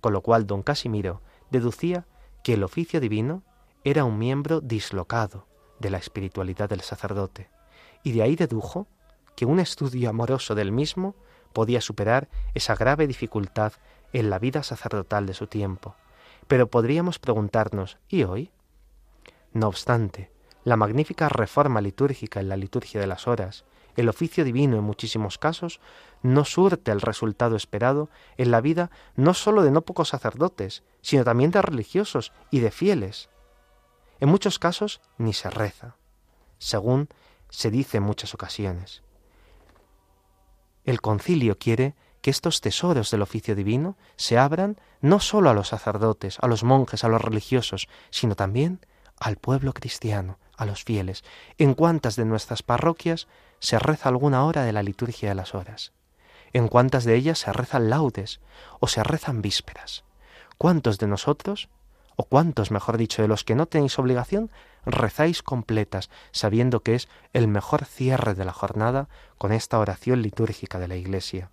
[0.00, 2.06] con lo cual don Casimiro deducía
[2.42, 3.42] que el oficio divino
[3.84, 5.46] era un miembro dislocado
[5.78, 7.48] de la espiritualidad del sacerdote,
[8.02, 8.88] y de ahí dedujo
[9.36, 11.14] que un estudio amoroso del mismo
[11.52, 13.72] podía superar esa grave dificultad
[14.12, 15.94] en la vida sacerdotal de su tiempo.
[16.48, 18.50] Pero podríamos preguntarnos, ¿y hoy?
[19.52, 20.30] No obstante,
[20.64, 23.64] la magnífica reforma litúrgica en la liturgia de las horas,
[23.96, 25.80] el oficio divino en muchísimos casos,
[26.22, 31.24] no surte el resultado esperado en la vida no sólo de no pocos sacerdotes, sino
[31.24, 33.28] también de religiosos y de fieles.
[34.20, 35.96] En muchos casos ni se reza,
[36.58, 37.08] según
[37.48, 39.02] se dice en muchas ocasiones.
[40.90, 45.68] El concilio quiere que estos tesoros del oficio divino se abran no sólo a los
[45.68, 48.84] sacerdotes, a los monjes, a los religiosos, sino también
[49.16, 51.22] al pueblo cristiano, a los fieles.
[51.58, 53.28] ¿En cuántas de nuestras parroquias
[53.60, 55.92] se reza alguna hora de la liturgia de las horas?
[56.52, 58.40] ¿En cuántas de ellas se rezan laudes
[58.80, 60.02] o se rezan vísperas?
[60.58, 61.68] ¿Cuántos de nosotros,
[62.16, 64.50] o cuántos, mejor dicho, de los que no tenéis obligación,
[64.84, 69.08] rezáis completas, sabiendo que es el mejor cierre de la jornada
[69.38, 71.50] con esta oración litúrgica de la Iglesia?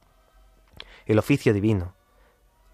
[1.06, 1.94] El oficio divino,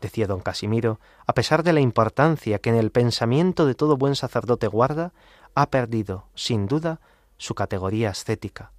[0.02, 4.16] decía don Casimiro, a pesar de la importancia que en el pensamiento de todo buen
[4.16, 5.14] sacerdote guarda,
[5.56, 7.00] ha perdido, sin duda,
[7.38, 8.72] su categoría ascética.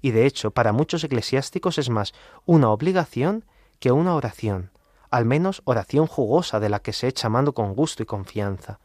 [0.00, 2.12] Y de hecho, para muchos eclesiásticos es más
[2.44, 3.44] una obligación
[3.78, 4.70] que una oración,
[5.10, 8.80] al menos oración jugosa de la que se echa mano con gusto y confianza.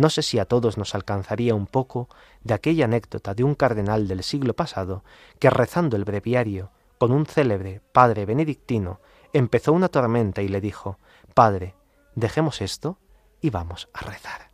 [0.00, 2.08] No sé si a todos nos alcanzaría un poco
[2.42, 5.04] de aquella anécdota de un cardenal del siglo pasado
[5.38, 9.00] que rezando el breviario con un célebre padre benedictino
[9.34, 10.96] empezó una tormenta y le dijo
[11.34, 11.74] Padre,
[12.14, 12.96] dejemos esto
[13.42, 14.48] y vamos a rezar.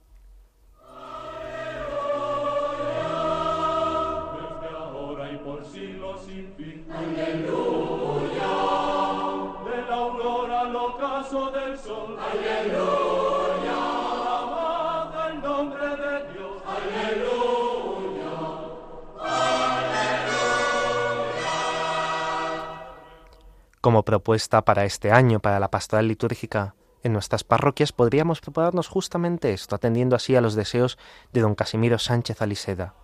[23.87, 26.75] Como propuesta para este año, para la pastoral litúrgica
[27.05, 30.99] en nuestras parroquias, podríamos prepararnos justamente esto, atendiendo así a los deseos
[31.33, 32.97] de don Casimiro Sánchez Aliseda.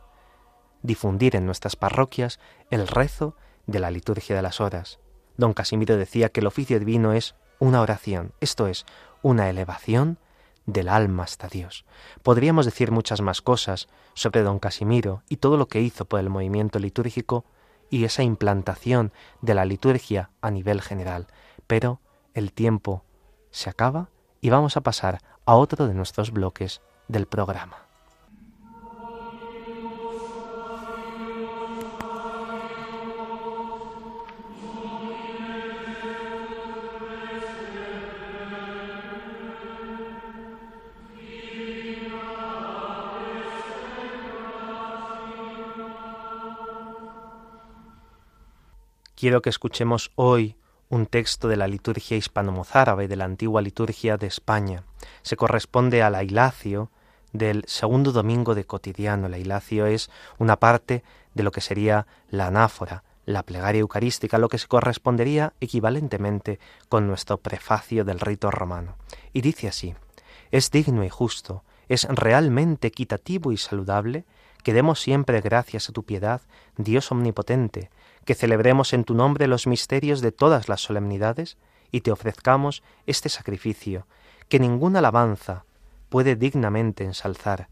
[0.83, 3.37] Difundir en nuestras parroquias el rezo
[3.69, 4.99] de la liturgia de las horas.
[5.37, 8.85] Don Casimiro decía que el oficio divino es una oración, esto es,
[9.23, 10.19] una elevación
[10.67, 11.85] del alma hasta Dios.
[12.25, 16.29] Podríamos decir muchas más cosas sobre don Casimiro y todo lo que hizo por el
[16.29, 17.45] movimiento litúrgico
[17.93, 19.13] y esa implantación
[19.43, 21.27] de la liturgia a nivel general,
[21.67, 22.01] pero
[22.33, 23.05] el tiempo
[23.51, 24.09] se acaba
[24.41, 27.82] y vamos a pasar a otro de nuestros bloques del programa.
[49.23, 50.57] Quiero que escuchemos hoy
[50.89, 54.83] un texto de la liturgia hispano-mozárabe, de la antigua liturgia de España.
[55.23, 56.25] Se corresponde a la
[57.33, 59.29] del segundo domingo de cotidiano.
[59.29, 61.05] La Ilacio es una parte
[61.35, 66.59] de lo que sería la anáfora, la plegaria eucarística, lo que se correspondería equivalentemente
[66.89, 68.97] con nuestro prefacio del rito romano.
[69.33, 69.95] Y dice así,
[70.51, 74.25] es digno y justo, es realmente equitativo y saludable
[74.65, 76.41] que demos siempre gracias a tu piedad,
[76.77, 77.91] Dios omnipotente,
[78.25, 81.57] que celebremos en tu nombre los misterios de todas las solemnidades
[81.91, 84.07] y te ofrezcamos este sacrificio,
[84.49, 85.65] que ninguna alabanza
[86.09, 87.69] puede dignamente ensalzar,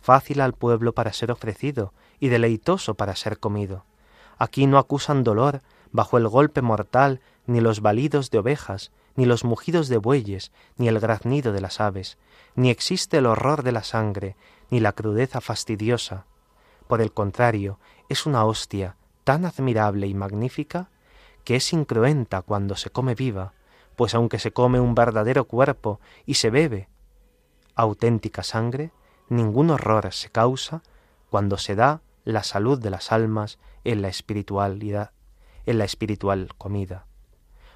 [0.00, 3.84] fácil al pueblo para ser ofrecido y deleitoso para ser comido.
[4.38, 9.44] Aquí no acusan dolor bajo el golpe mortal ni los balidos de ovejas, ni los
[9.44, 12.18] mugidos de bueyes, ni el graznido de las aves,
[12.56, 14.36] ni existe el horror de la sangre,
[14.70, 16.26] ni la crudeza fastidiosa.
[16.88, 17.78] Por el contrario,
[18.08, 20.90] es una hostia tan admirable y magnífica
[21.44, 23.52] que es incruenta cuando se come viva,
[23.96, 26.88] pues aunque se come un verdadero cuerpo y se bebe
[27.74, 28.92] auténtica sangre,
[29.28, 30.82] ningún horror se causa
[31.30, 35.10] cuando se da la salud de las almas en la espiritualidad,
[35.66, 37.06] en la espiritual comida.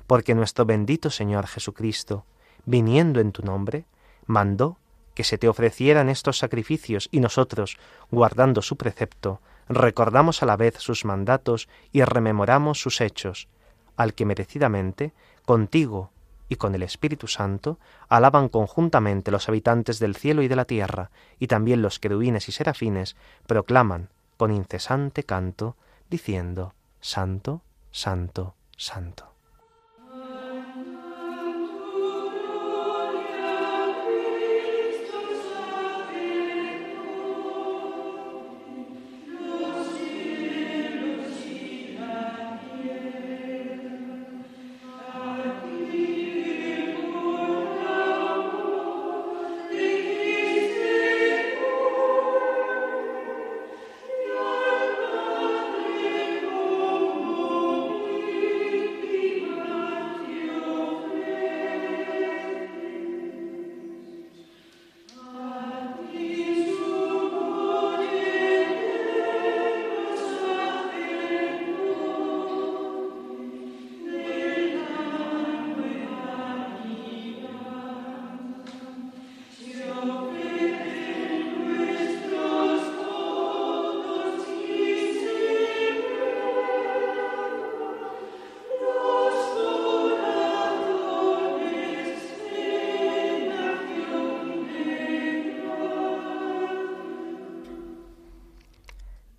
[0.06, 2.24] Porque nuestro bendito Señor Jesucristo,
[2.64, 3.86] viniendo en tu nombre,
[4.26, 4.78] mandó
[5.14, 7.76] que se te ofrecieran estos sacrificios y nosotros,
[8.10, 13.48] guardando su precepto, recordamos a la vez sus mandatos y rememoramos sus hechos,
[13.96, 15.12] al que merecidamente,
[15.44, 16.10] contigo
[16.48, 21.10] y con el Espíritu Santo, alaban conjuntamente los habitantes del cielo y de la tierra,
[21.38, 23.16] y también los querubines y serafines
[23.46, 25.76] proclaman con incesante canto,
[26.08, 29.27] diciendo, Santo, Santo, Santo.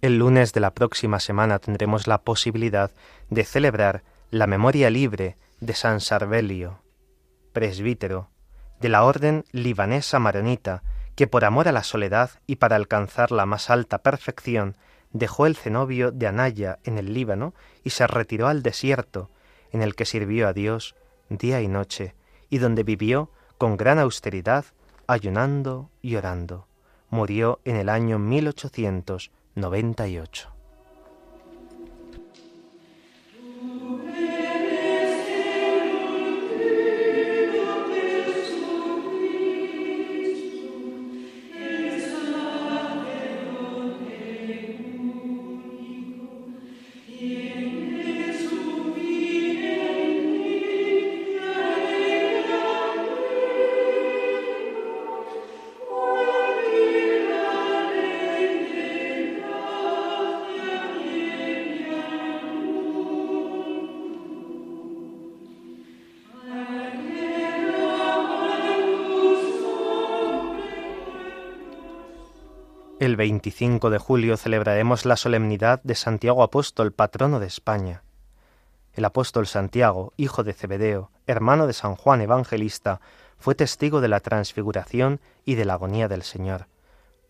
[0.09, 2.89] El lunes de la próxima semana tendremos la posibilidad
[3.29, 4.01] de celebrar
[4.31, 6.81] la memoria libre de San Sarvelio,
[7.53, 8.31] presbítero
[8.81, 10.81] de la orden libanesa maronita,
[11.15, 14.77] que por amor a la soledad y para alcanzar la más alta perfección
[15.13, 17.53] dejó el cenobio de Anaya en el Líbano
[17.83, 19.29] y se retiró al desierto,
[19.71, 20.95] en el que sirvió a Dios
[21.29, 22.15] día y noche,
[22.49, 23.29] y donde vivió
[23.59, 24.65] con gran austeridad,
[25.05, 26.65] ayunando y orando.
[27.11, 29.29] Murió en el año 1800
[29.59, 30.58] 98.
[73.19, 78.01] 25 de julio celebraremos la solemnidad de Santiago Apóstol, patrono de España.
[78.93, 83.01] El apóstol Santiago, hijo de Cebedeo, hermano de San Juan Evangelista,
[83.37, 86.67] fue testigo de la transfiguración y de la agonía del Señor.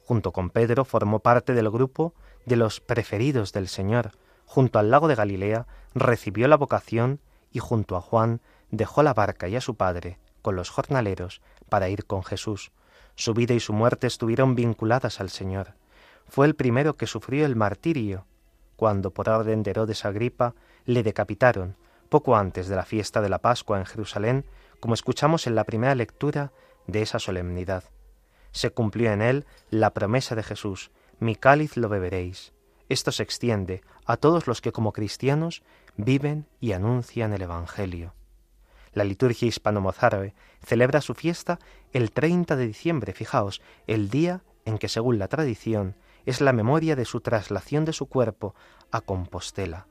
[0.06, 2.14] Junto con Pedro formó parte del grupo
[2.46, 4.12] de los preferidos del Señor.
[4.46, 5.66] Junto al lago de Galilea
[5.96, 7.20] recibió la vocación
[7.52, 11.90] y junto a Juan dejó la barca y a su padre, con los jornaleros, para
[11.90, 12.72] ir con Jesús.
[13.16, 15.79] Su vida y su muerte estuvieron vinculadas al Señor.
[16.30, 18.26] Fue el primero que sufrió el martirio,
[18.76, 20.54] cuando por orden de Herodes Agripa
[20.86, 21.76] le decapitaron,
[22.08, 24.46] poco antes de la fiesta de la Pascua en Jerusalén,
[24.80, 26.52] como escuchamos en la primera lectura
[26.86, 27.84] de esa solemnidad.
[28.52, 32.54] Se cumplió en él la promesa de Jesús, mi cáliz lo beberéis.
[32.90, 35.64] Esto se extiende a todos los que como cristianos
[35.98, 38.14] viven y anuncian el Evangelio.
[38.94, 41.60] La liturgia hispano-mozárabe celebra su fiesta
[41.92, 45.96] el 30 de diciembre, fijaos, el día en que, según la tradición,
[46.30, 48.54] es la memoria de su traslación de su cuerpo
[48.92, 49.88] a Compostela.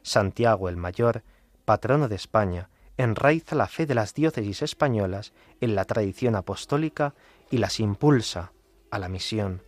[0.00, 1.22] Santiago el Mayor,
[1.66, 7.12] patrono de España, enraiza la fe de las diócesis españolas en la tradición apostólica
[7.50, 8.52] y las impulsa
[8.90, 9.60] a la misión.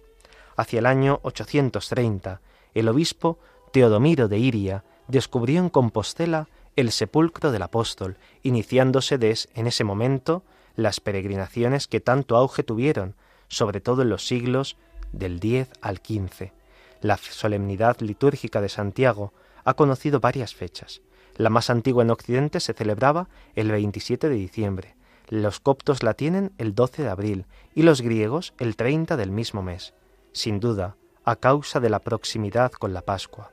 [0.56, 2.40] Hacia el año 830,
[2.72, 3.38] el obispo
[3.70, 9.18] Teodomiro de Iria descubrió en Compostela el sepulcro del apóstol, iniciándose
[9.54, 10.42] en ese momento
[10.74, 13.14] las peregrinaciones que tanto auge tuvieron,
[13.48, 14.78] sobre todo en los siglos
[15.18, 16.52] del X al XV.
[17.00, 19.32] La solemnidad litúrgica de Santiago
[19.64, 21.02] ha conocido varias fechas.
[21.36, 24.94] La más antigua en Occidente se celebraba el 27 de diciembre.
[25.28, 29.62] Los coptos la tienen el 12 de abril y los griegos el 30 del mismo
[29.62, 29.94] mes.
[30.32, 33.50] Sin duda, a causa de la proximidad con la Pascua.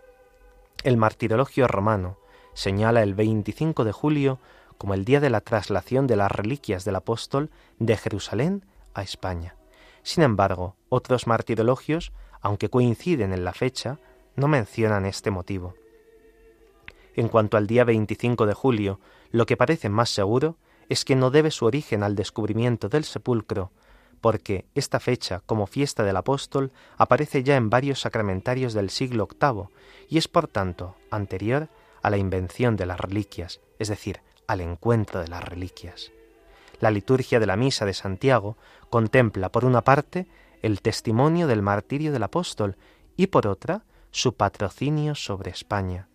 [0.84, 2.18] El martirologio romano
[2.54, 4.40] señala el 25 de julio
[4.78, 9.56] como el día de la traslación de las reliquias del apóstol de Jerusalén a España.
[10.04, 14.00] Sin embargo, otros martirologios, aunque coinciden en la fecha,
[14.36, 15.76] no mencionan este motivo.
[17.16, 19.00] En cuanto al día 25 de julio,
[19.32, 20.58] lo que parece más seguro
[20.90, 23.72] es que no debe su origen al descubrimiento del sepulcro,
[24.22, 29.70] porque esta fecha, como fiesta del apóstol, aparece ya en varios sacramentarios del siglo VIII
[30.10, 31.70] y es por tanto anterior
[32.02, 36.12] a la invención de las reliquias, es decir, al encuentro de las reliquias.
[36.80, 38.58] La liturgia de la misa de Santiago
[38.92, 40.28] contempla, por una parte,
[40.62, 42.76] el testimonio del martirio del apóstol
[43.18, 46.08] y, por otra, su patrocinio sobre España.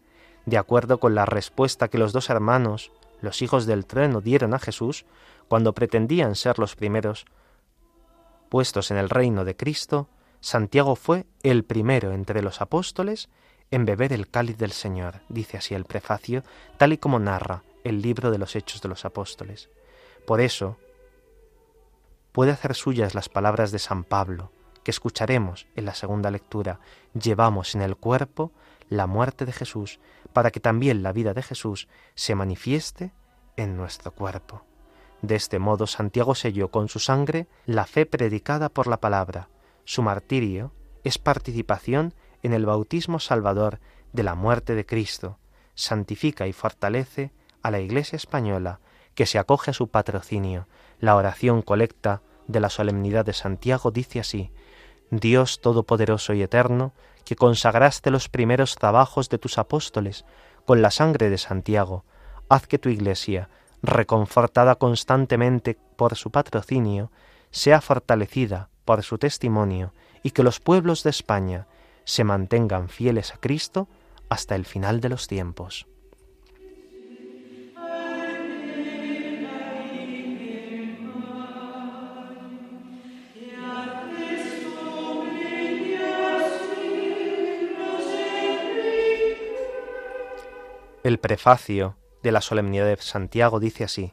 [0.45, 4.61] De acuerdo con la respuesta que los dos hermanos, los hijos del trueno, dieron a
[4.61, 5.07] Jesús,
[5.49, 7.25] cuando pretendían ser los primeros
[8.51, 10.09] puestos en el reino de Cristo,
[10.41, 13.31] Santiago fue el primero entre los apóstoles
[13.71, 16.45] en beber el cáliz del Señor, dice así el prefacio,
[16.77, 19.71] tal y como narra el libro de los Hechos de los Apóstoles.
[20.27, 20.77] Por eso,
[22.37, 24.53] puede hacer suyas las palabras de San Pablo,
[24.85, 26.81] que escucharemos en la segunda lectura,
[27.19, 28.53] llevamos en el cuerpo
[28.91, 30.01] la muerte de Jesús,
[30.35, 33.15] para que también la vida de Jesús se manifieste
[33.57, 34.67] en nuestro cuerpo.
[35.23, 39.49] De este modo Santiago selló con su sangre la fe predicada por la palabra.
[39.85, 40.75] Su martirio
[41.05, 42.13] es participación
[42.43, 43.81] en el bautismo salvador
[44.13, 45.39] de la muerte de Cristo,
[45.75, 47.33] santifica y fortalece
[47.63, 48.81] a la Iglesia española
[49.15, 50.69] que se acoge a su patrocinio.
[51.01, 54.51] La oración colecta de la solemnidad de Santiago dice así,
[55.11, 56.93] Dios Todopoderoso y Eterno,
[57.25, 60.25] que consagraste los primeros trabajos de tus apóstoles
[60.65, 62.05] con la sangre de Santiago,
[62.49, 63.49] haz que tu Iglesia,
[63.83, 67.11] reconfortada constantemente por su patrocinio,
[67.51, 69.93] sea fortalecida por su testimonio
[70.23, 71.67] y que los pueblos de España
[72.05, 73.89] se mantengan fieles a Cristo
[74.29, 75.87] hasta el final de los tiempos.
[91.07, 91.95] El prefacio
[92.25, 94.13] de la solemnidad de Santiago dice así,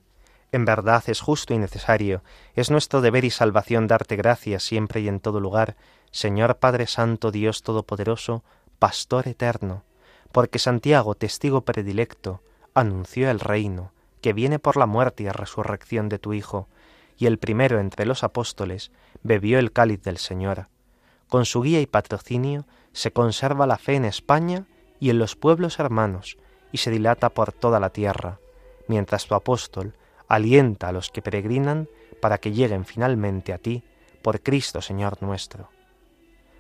[0.52, 2.22] En verdad es justo y necesario,
[2.54, 5.76] es nuestro deber y salvación darte gracias siempre y en todo lugar,
[6.12, 8.44] Señor Padre Santo, Dios Todopoderoso,
[8.78, 9.84] Pastor eterno,
[10.32, 12.44] porque Santiago, testigo predilecto,
[12.76, 13.92] anunció el reino,
[14.22, 16.70] que viene por la muerte y resurrección de tu Hijo,
[17.18, 18.92] y el primero entre los apóstoles
[19.24, 20.68] bebió el cáliz del Señor.
[21.28, 24.68] Con su guía y patrocinio se conserva la fe en España
[25.00, 26.38] y en los pueblos hermanos,
[26.74, 28.40] y se dilata por toda la tierra,
[28.90, 29.94] mientras tu apóstol
[30.28, 31.88] alienta a los que peregrinan
[32.20, 33.84] para que lleguen finalmente a ti
[34.22, 35.70] por Cristo Señor nuestro.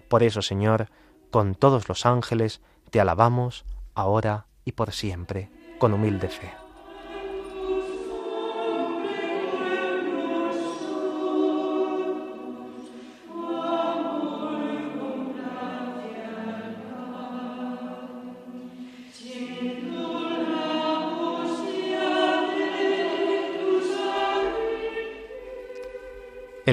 [0.07, 0.87] Por eso, Señor,
[1.31, 2.61] con todos los ángeles,
[2.91, 5.49] te alabamos, ahora y por siempre,
[5.79, 6.62] con humilde fe.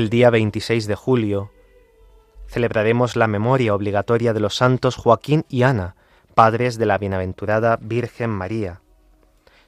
[0.00, 1.50] El día 26 de julio
[2.46, 5.94] celebraremos la memoria obligatoria de los santos Joaquín y Ana,
[6.34, 8.80] padres de la bienaventurada Virgen María.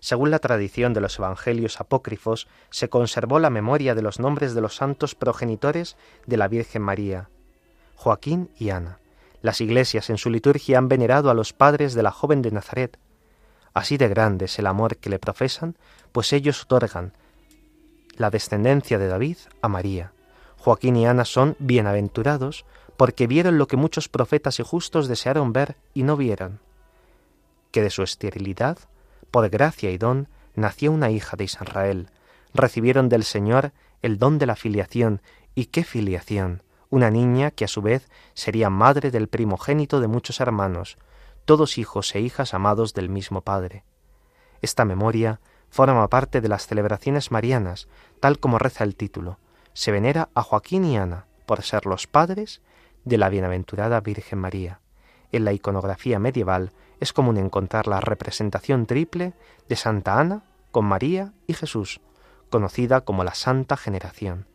[0.00, 4.62] Según la tradición de los evangelios apócrifos, se conservó la memoria de los nombres de
[4.62, 7.28] los santos progenitores de la Virgen María,
[7.94, 9.00] Joaquín y Ana.
[9.42, 12.98] Las iglesias en su liturgia han venerado a los padres de la joven de Nazaret.
[13.74, 15.76] Así de grande es el amor que le profesan,
[16.10, 17.12] pues ellos otorgan
[18.16, 20.14] la descendencia de David a María.
[20.62, 22.64] Joaquín y Ana son bienaventurados
[22.96, 26.60] porque vieron lo que muchos profetas y justos desearon ver y no vieron,
[27.72, 28.78] que de su esterilidad,
[29.32, 32.10] por gracia y don, nació una hija de Israel,
[32.54, 35.20] recibieron del Señor el don de la filiación,
[35.56, 40.38] y qué filiación, una niña que a su vez sería madre del primogénito de muchos
[40.38, 40.96] hermanos,
[41.44, 43.82] todos hijos e hijas amados del mismo Padre.
[44.60, 45.40] Esta memoria
[45.70, 47.88] forma parte de las celebraciones marianas,
[48.20, 49.40] tal como reza el título.
[49.74, 52.62] Se venera a Joaquín y Ana por ser los padres
[53.04, 54.80] de la bienaventurada Virgen María.
[55.32, 59.32] En la iconografía medieval es común encontrar la representación triple
[59.68, 62.00] de Santa Ana con María y Jesús,
[62.50, 64.46] conocida como la Santa Generación.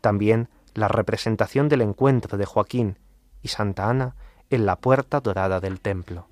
[0.00, 2.98] También la representación del encuentro de Joaquín
[3.42, 4.16] y Santa Ana
[4.50, 6.26] en la puerta dorada del templo.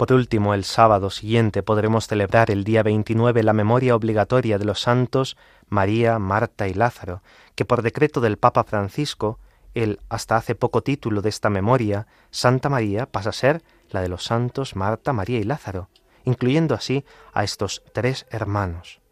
[0.00, 4.80] Por último, el sábado siguiente podremos celebrar el día 29 la memoria obligatoria de los
[4.80, 5.36] santos
[5.68, 7.22] María, Marta y Lázaro,
[7.54, 9.38] que por decreto del Papa Francisco,
[9.74, 14.08] el hasta hace poco título de esta memoria, Santa María, pasa a ser la de
[14.08, 15.90] los santos Marta, María y Lázaro,
[16.24, 19.02] incluyendo así a estos tres hermanos.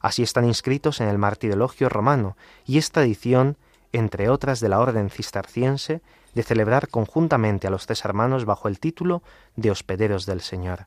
[0.00, 2.36] Así están inscritos en el Martirologio romano,
[2.66, 3.58] y esta edición,
[3.92, 6.02] entre otras de la orden cisterciense,
[6.34, 9.22] de celebrar conjuntamente a los tres hermanos bajo el título
[9.56, 10.86] de hospederos del Señor.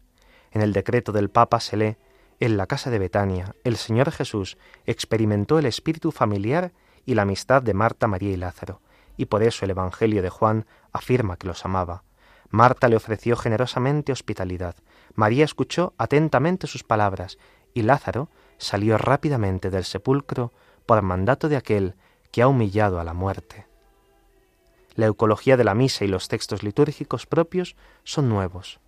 [0.52, 1.98] En el decreto del Papa se lee
[2.40, 6.72] En la casa de Betania, el Señor Jesús experimentó el espíritu familiar
[7.06, 8.82] y la amistad de Marta, María y Lázaro,
[9.16, 12.04] y por eso el Evangelio de Juan afirma que los amaba.
[12.50, 14.76] Marta le ofreció generosamente hospitalidad,
[15.16, 17.40] María escuchó atentamente sus palabras,
[17.74, 20.54] y Lázaro salió rápidamente del sepulcro
[20.86, 21.96] por mandato de aquel
[22.32, 23.66] que ha humillado a la muerte.
[24.98, 28.80] La eucología de la misa y los textos litúrgicos propios son nuevos.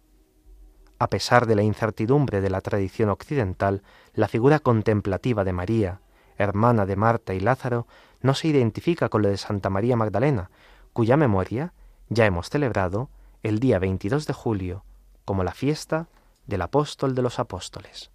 [0.98, 3.84] A pesar de la incertidumbre de la tradición occidental,
[4.16, 6.02] la figura contemplativa de María,
[6.36, 7.86] hermana de Marta y Lázaro,
[8.22, 10.50] no se identifica con la de Santa María Magdalena,
[10.94, 11.74] cuya memoria
[12.10, 13.12] ya hemos celebrado
[13.44, 14.84] el día 22 de julio
[15.26, 16.08] como la fiesta
[16.48, 18.10] del apóstol de los apóstoles.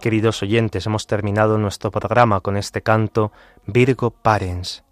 [0.00, 3.32] Queridos oyentes, hemos terminado nuestro programa con este canto
[3.66, 4.82] Virgo Parens.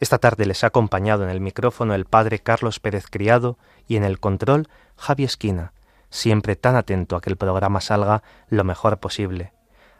[0.00, 4.02] Esta tarde les ha acompañado en el micrófono el padre Carlos Pérez Criado y en
[4.02, 5.72] el control Javi Esquina,
[6.10, 9.52] siempre tan atento a que el programa salga lo mejor posible.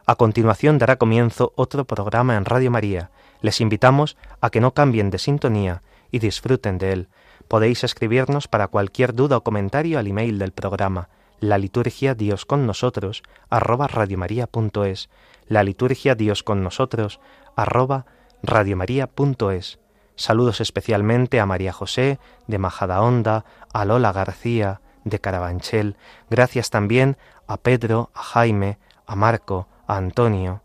[0.04, 3.12] A continuación dará comienzo otro programa en Radio María.
[3.40, 7.08] Les invitamos a que no cambien de sintonía y disfruten de él.
[7.46, 11.08] Podéis escribirnos para cualquier duda o comentario al email del programa
[11.48, 15.10] la liturgia Dios con nosotros arroba radiomaria.es,
[15.46, 17.20] la liturgia Dios con nosotros
[17.54, 18.06] arroba
[18.42, 19.78] radiomaria.es.
[20.16, 25.96] Saludos especialmente a María José de Majadahonda, a Lola García de Carabanchel,
[26.30, 30.62] gracias también a Pedro, a Jaime, a Marco, a Antonio,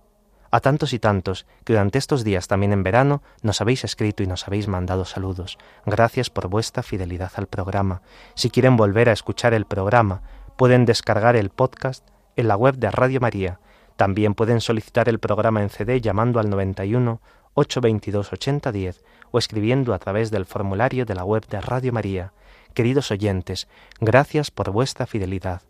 [0.52, 4.28] a tantos y tantos que durante estos días también en verano nos habéis escrito y
[4.28, 5.58] nos habéis mandado saludos.
[5.86, 8.02] Gracias por vuestra fidelidad al programa.
[8.34, 10.22] Si quieren volver a escuchar el programa,
[10.60, 12.06] Pueden descargar el podcast
[12.36, 13.62] en la web de Radio María.
[13.96, 17.22] También pueden solicitar el programa en CD llamando al 91
[17.54, 19.02] 822 8010
[19.32, 22.34] o escribiendo a través del formulario de la web de Radio María.
[22.74, 23.70] Queridos oyentes,
[24.02, 25.62] gracias por vuestra fidelidad.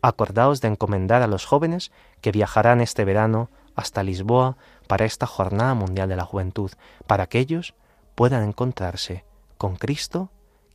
[0.00, 1.90] Acordaos de encomendar a los jóvenes
[2.20, 6.70] que viajarán este verano hasta Lisboa para esta Jornada Mundial de la Juventud,
[7.08, 7.74] para que ellos
[8.14, 9.24] puedan encontrarse
[9.58, 10.30] con Cristo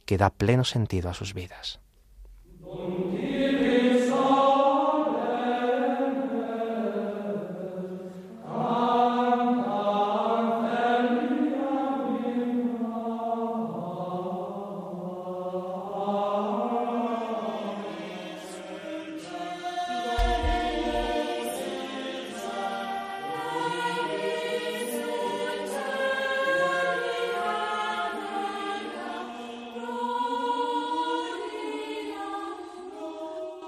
[0.05, 1.79] que da pleno sentido a sus vidas.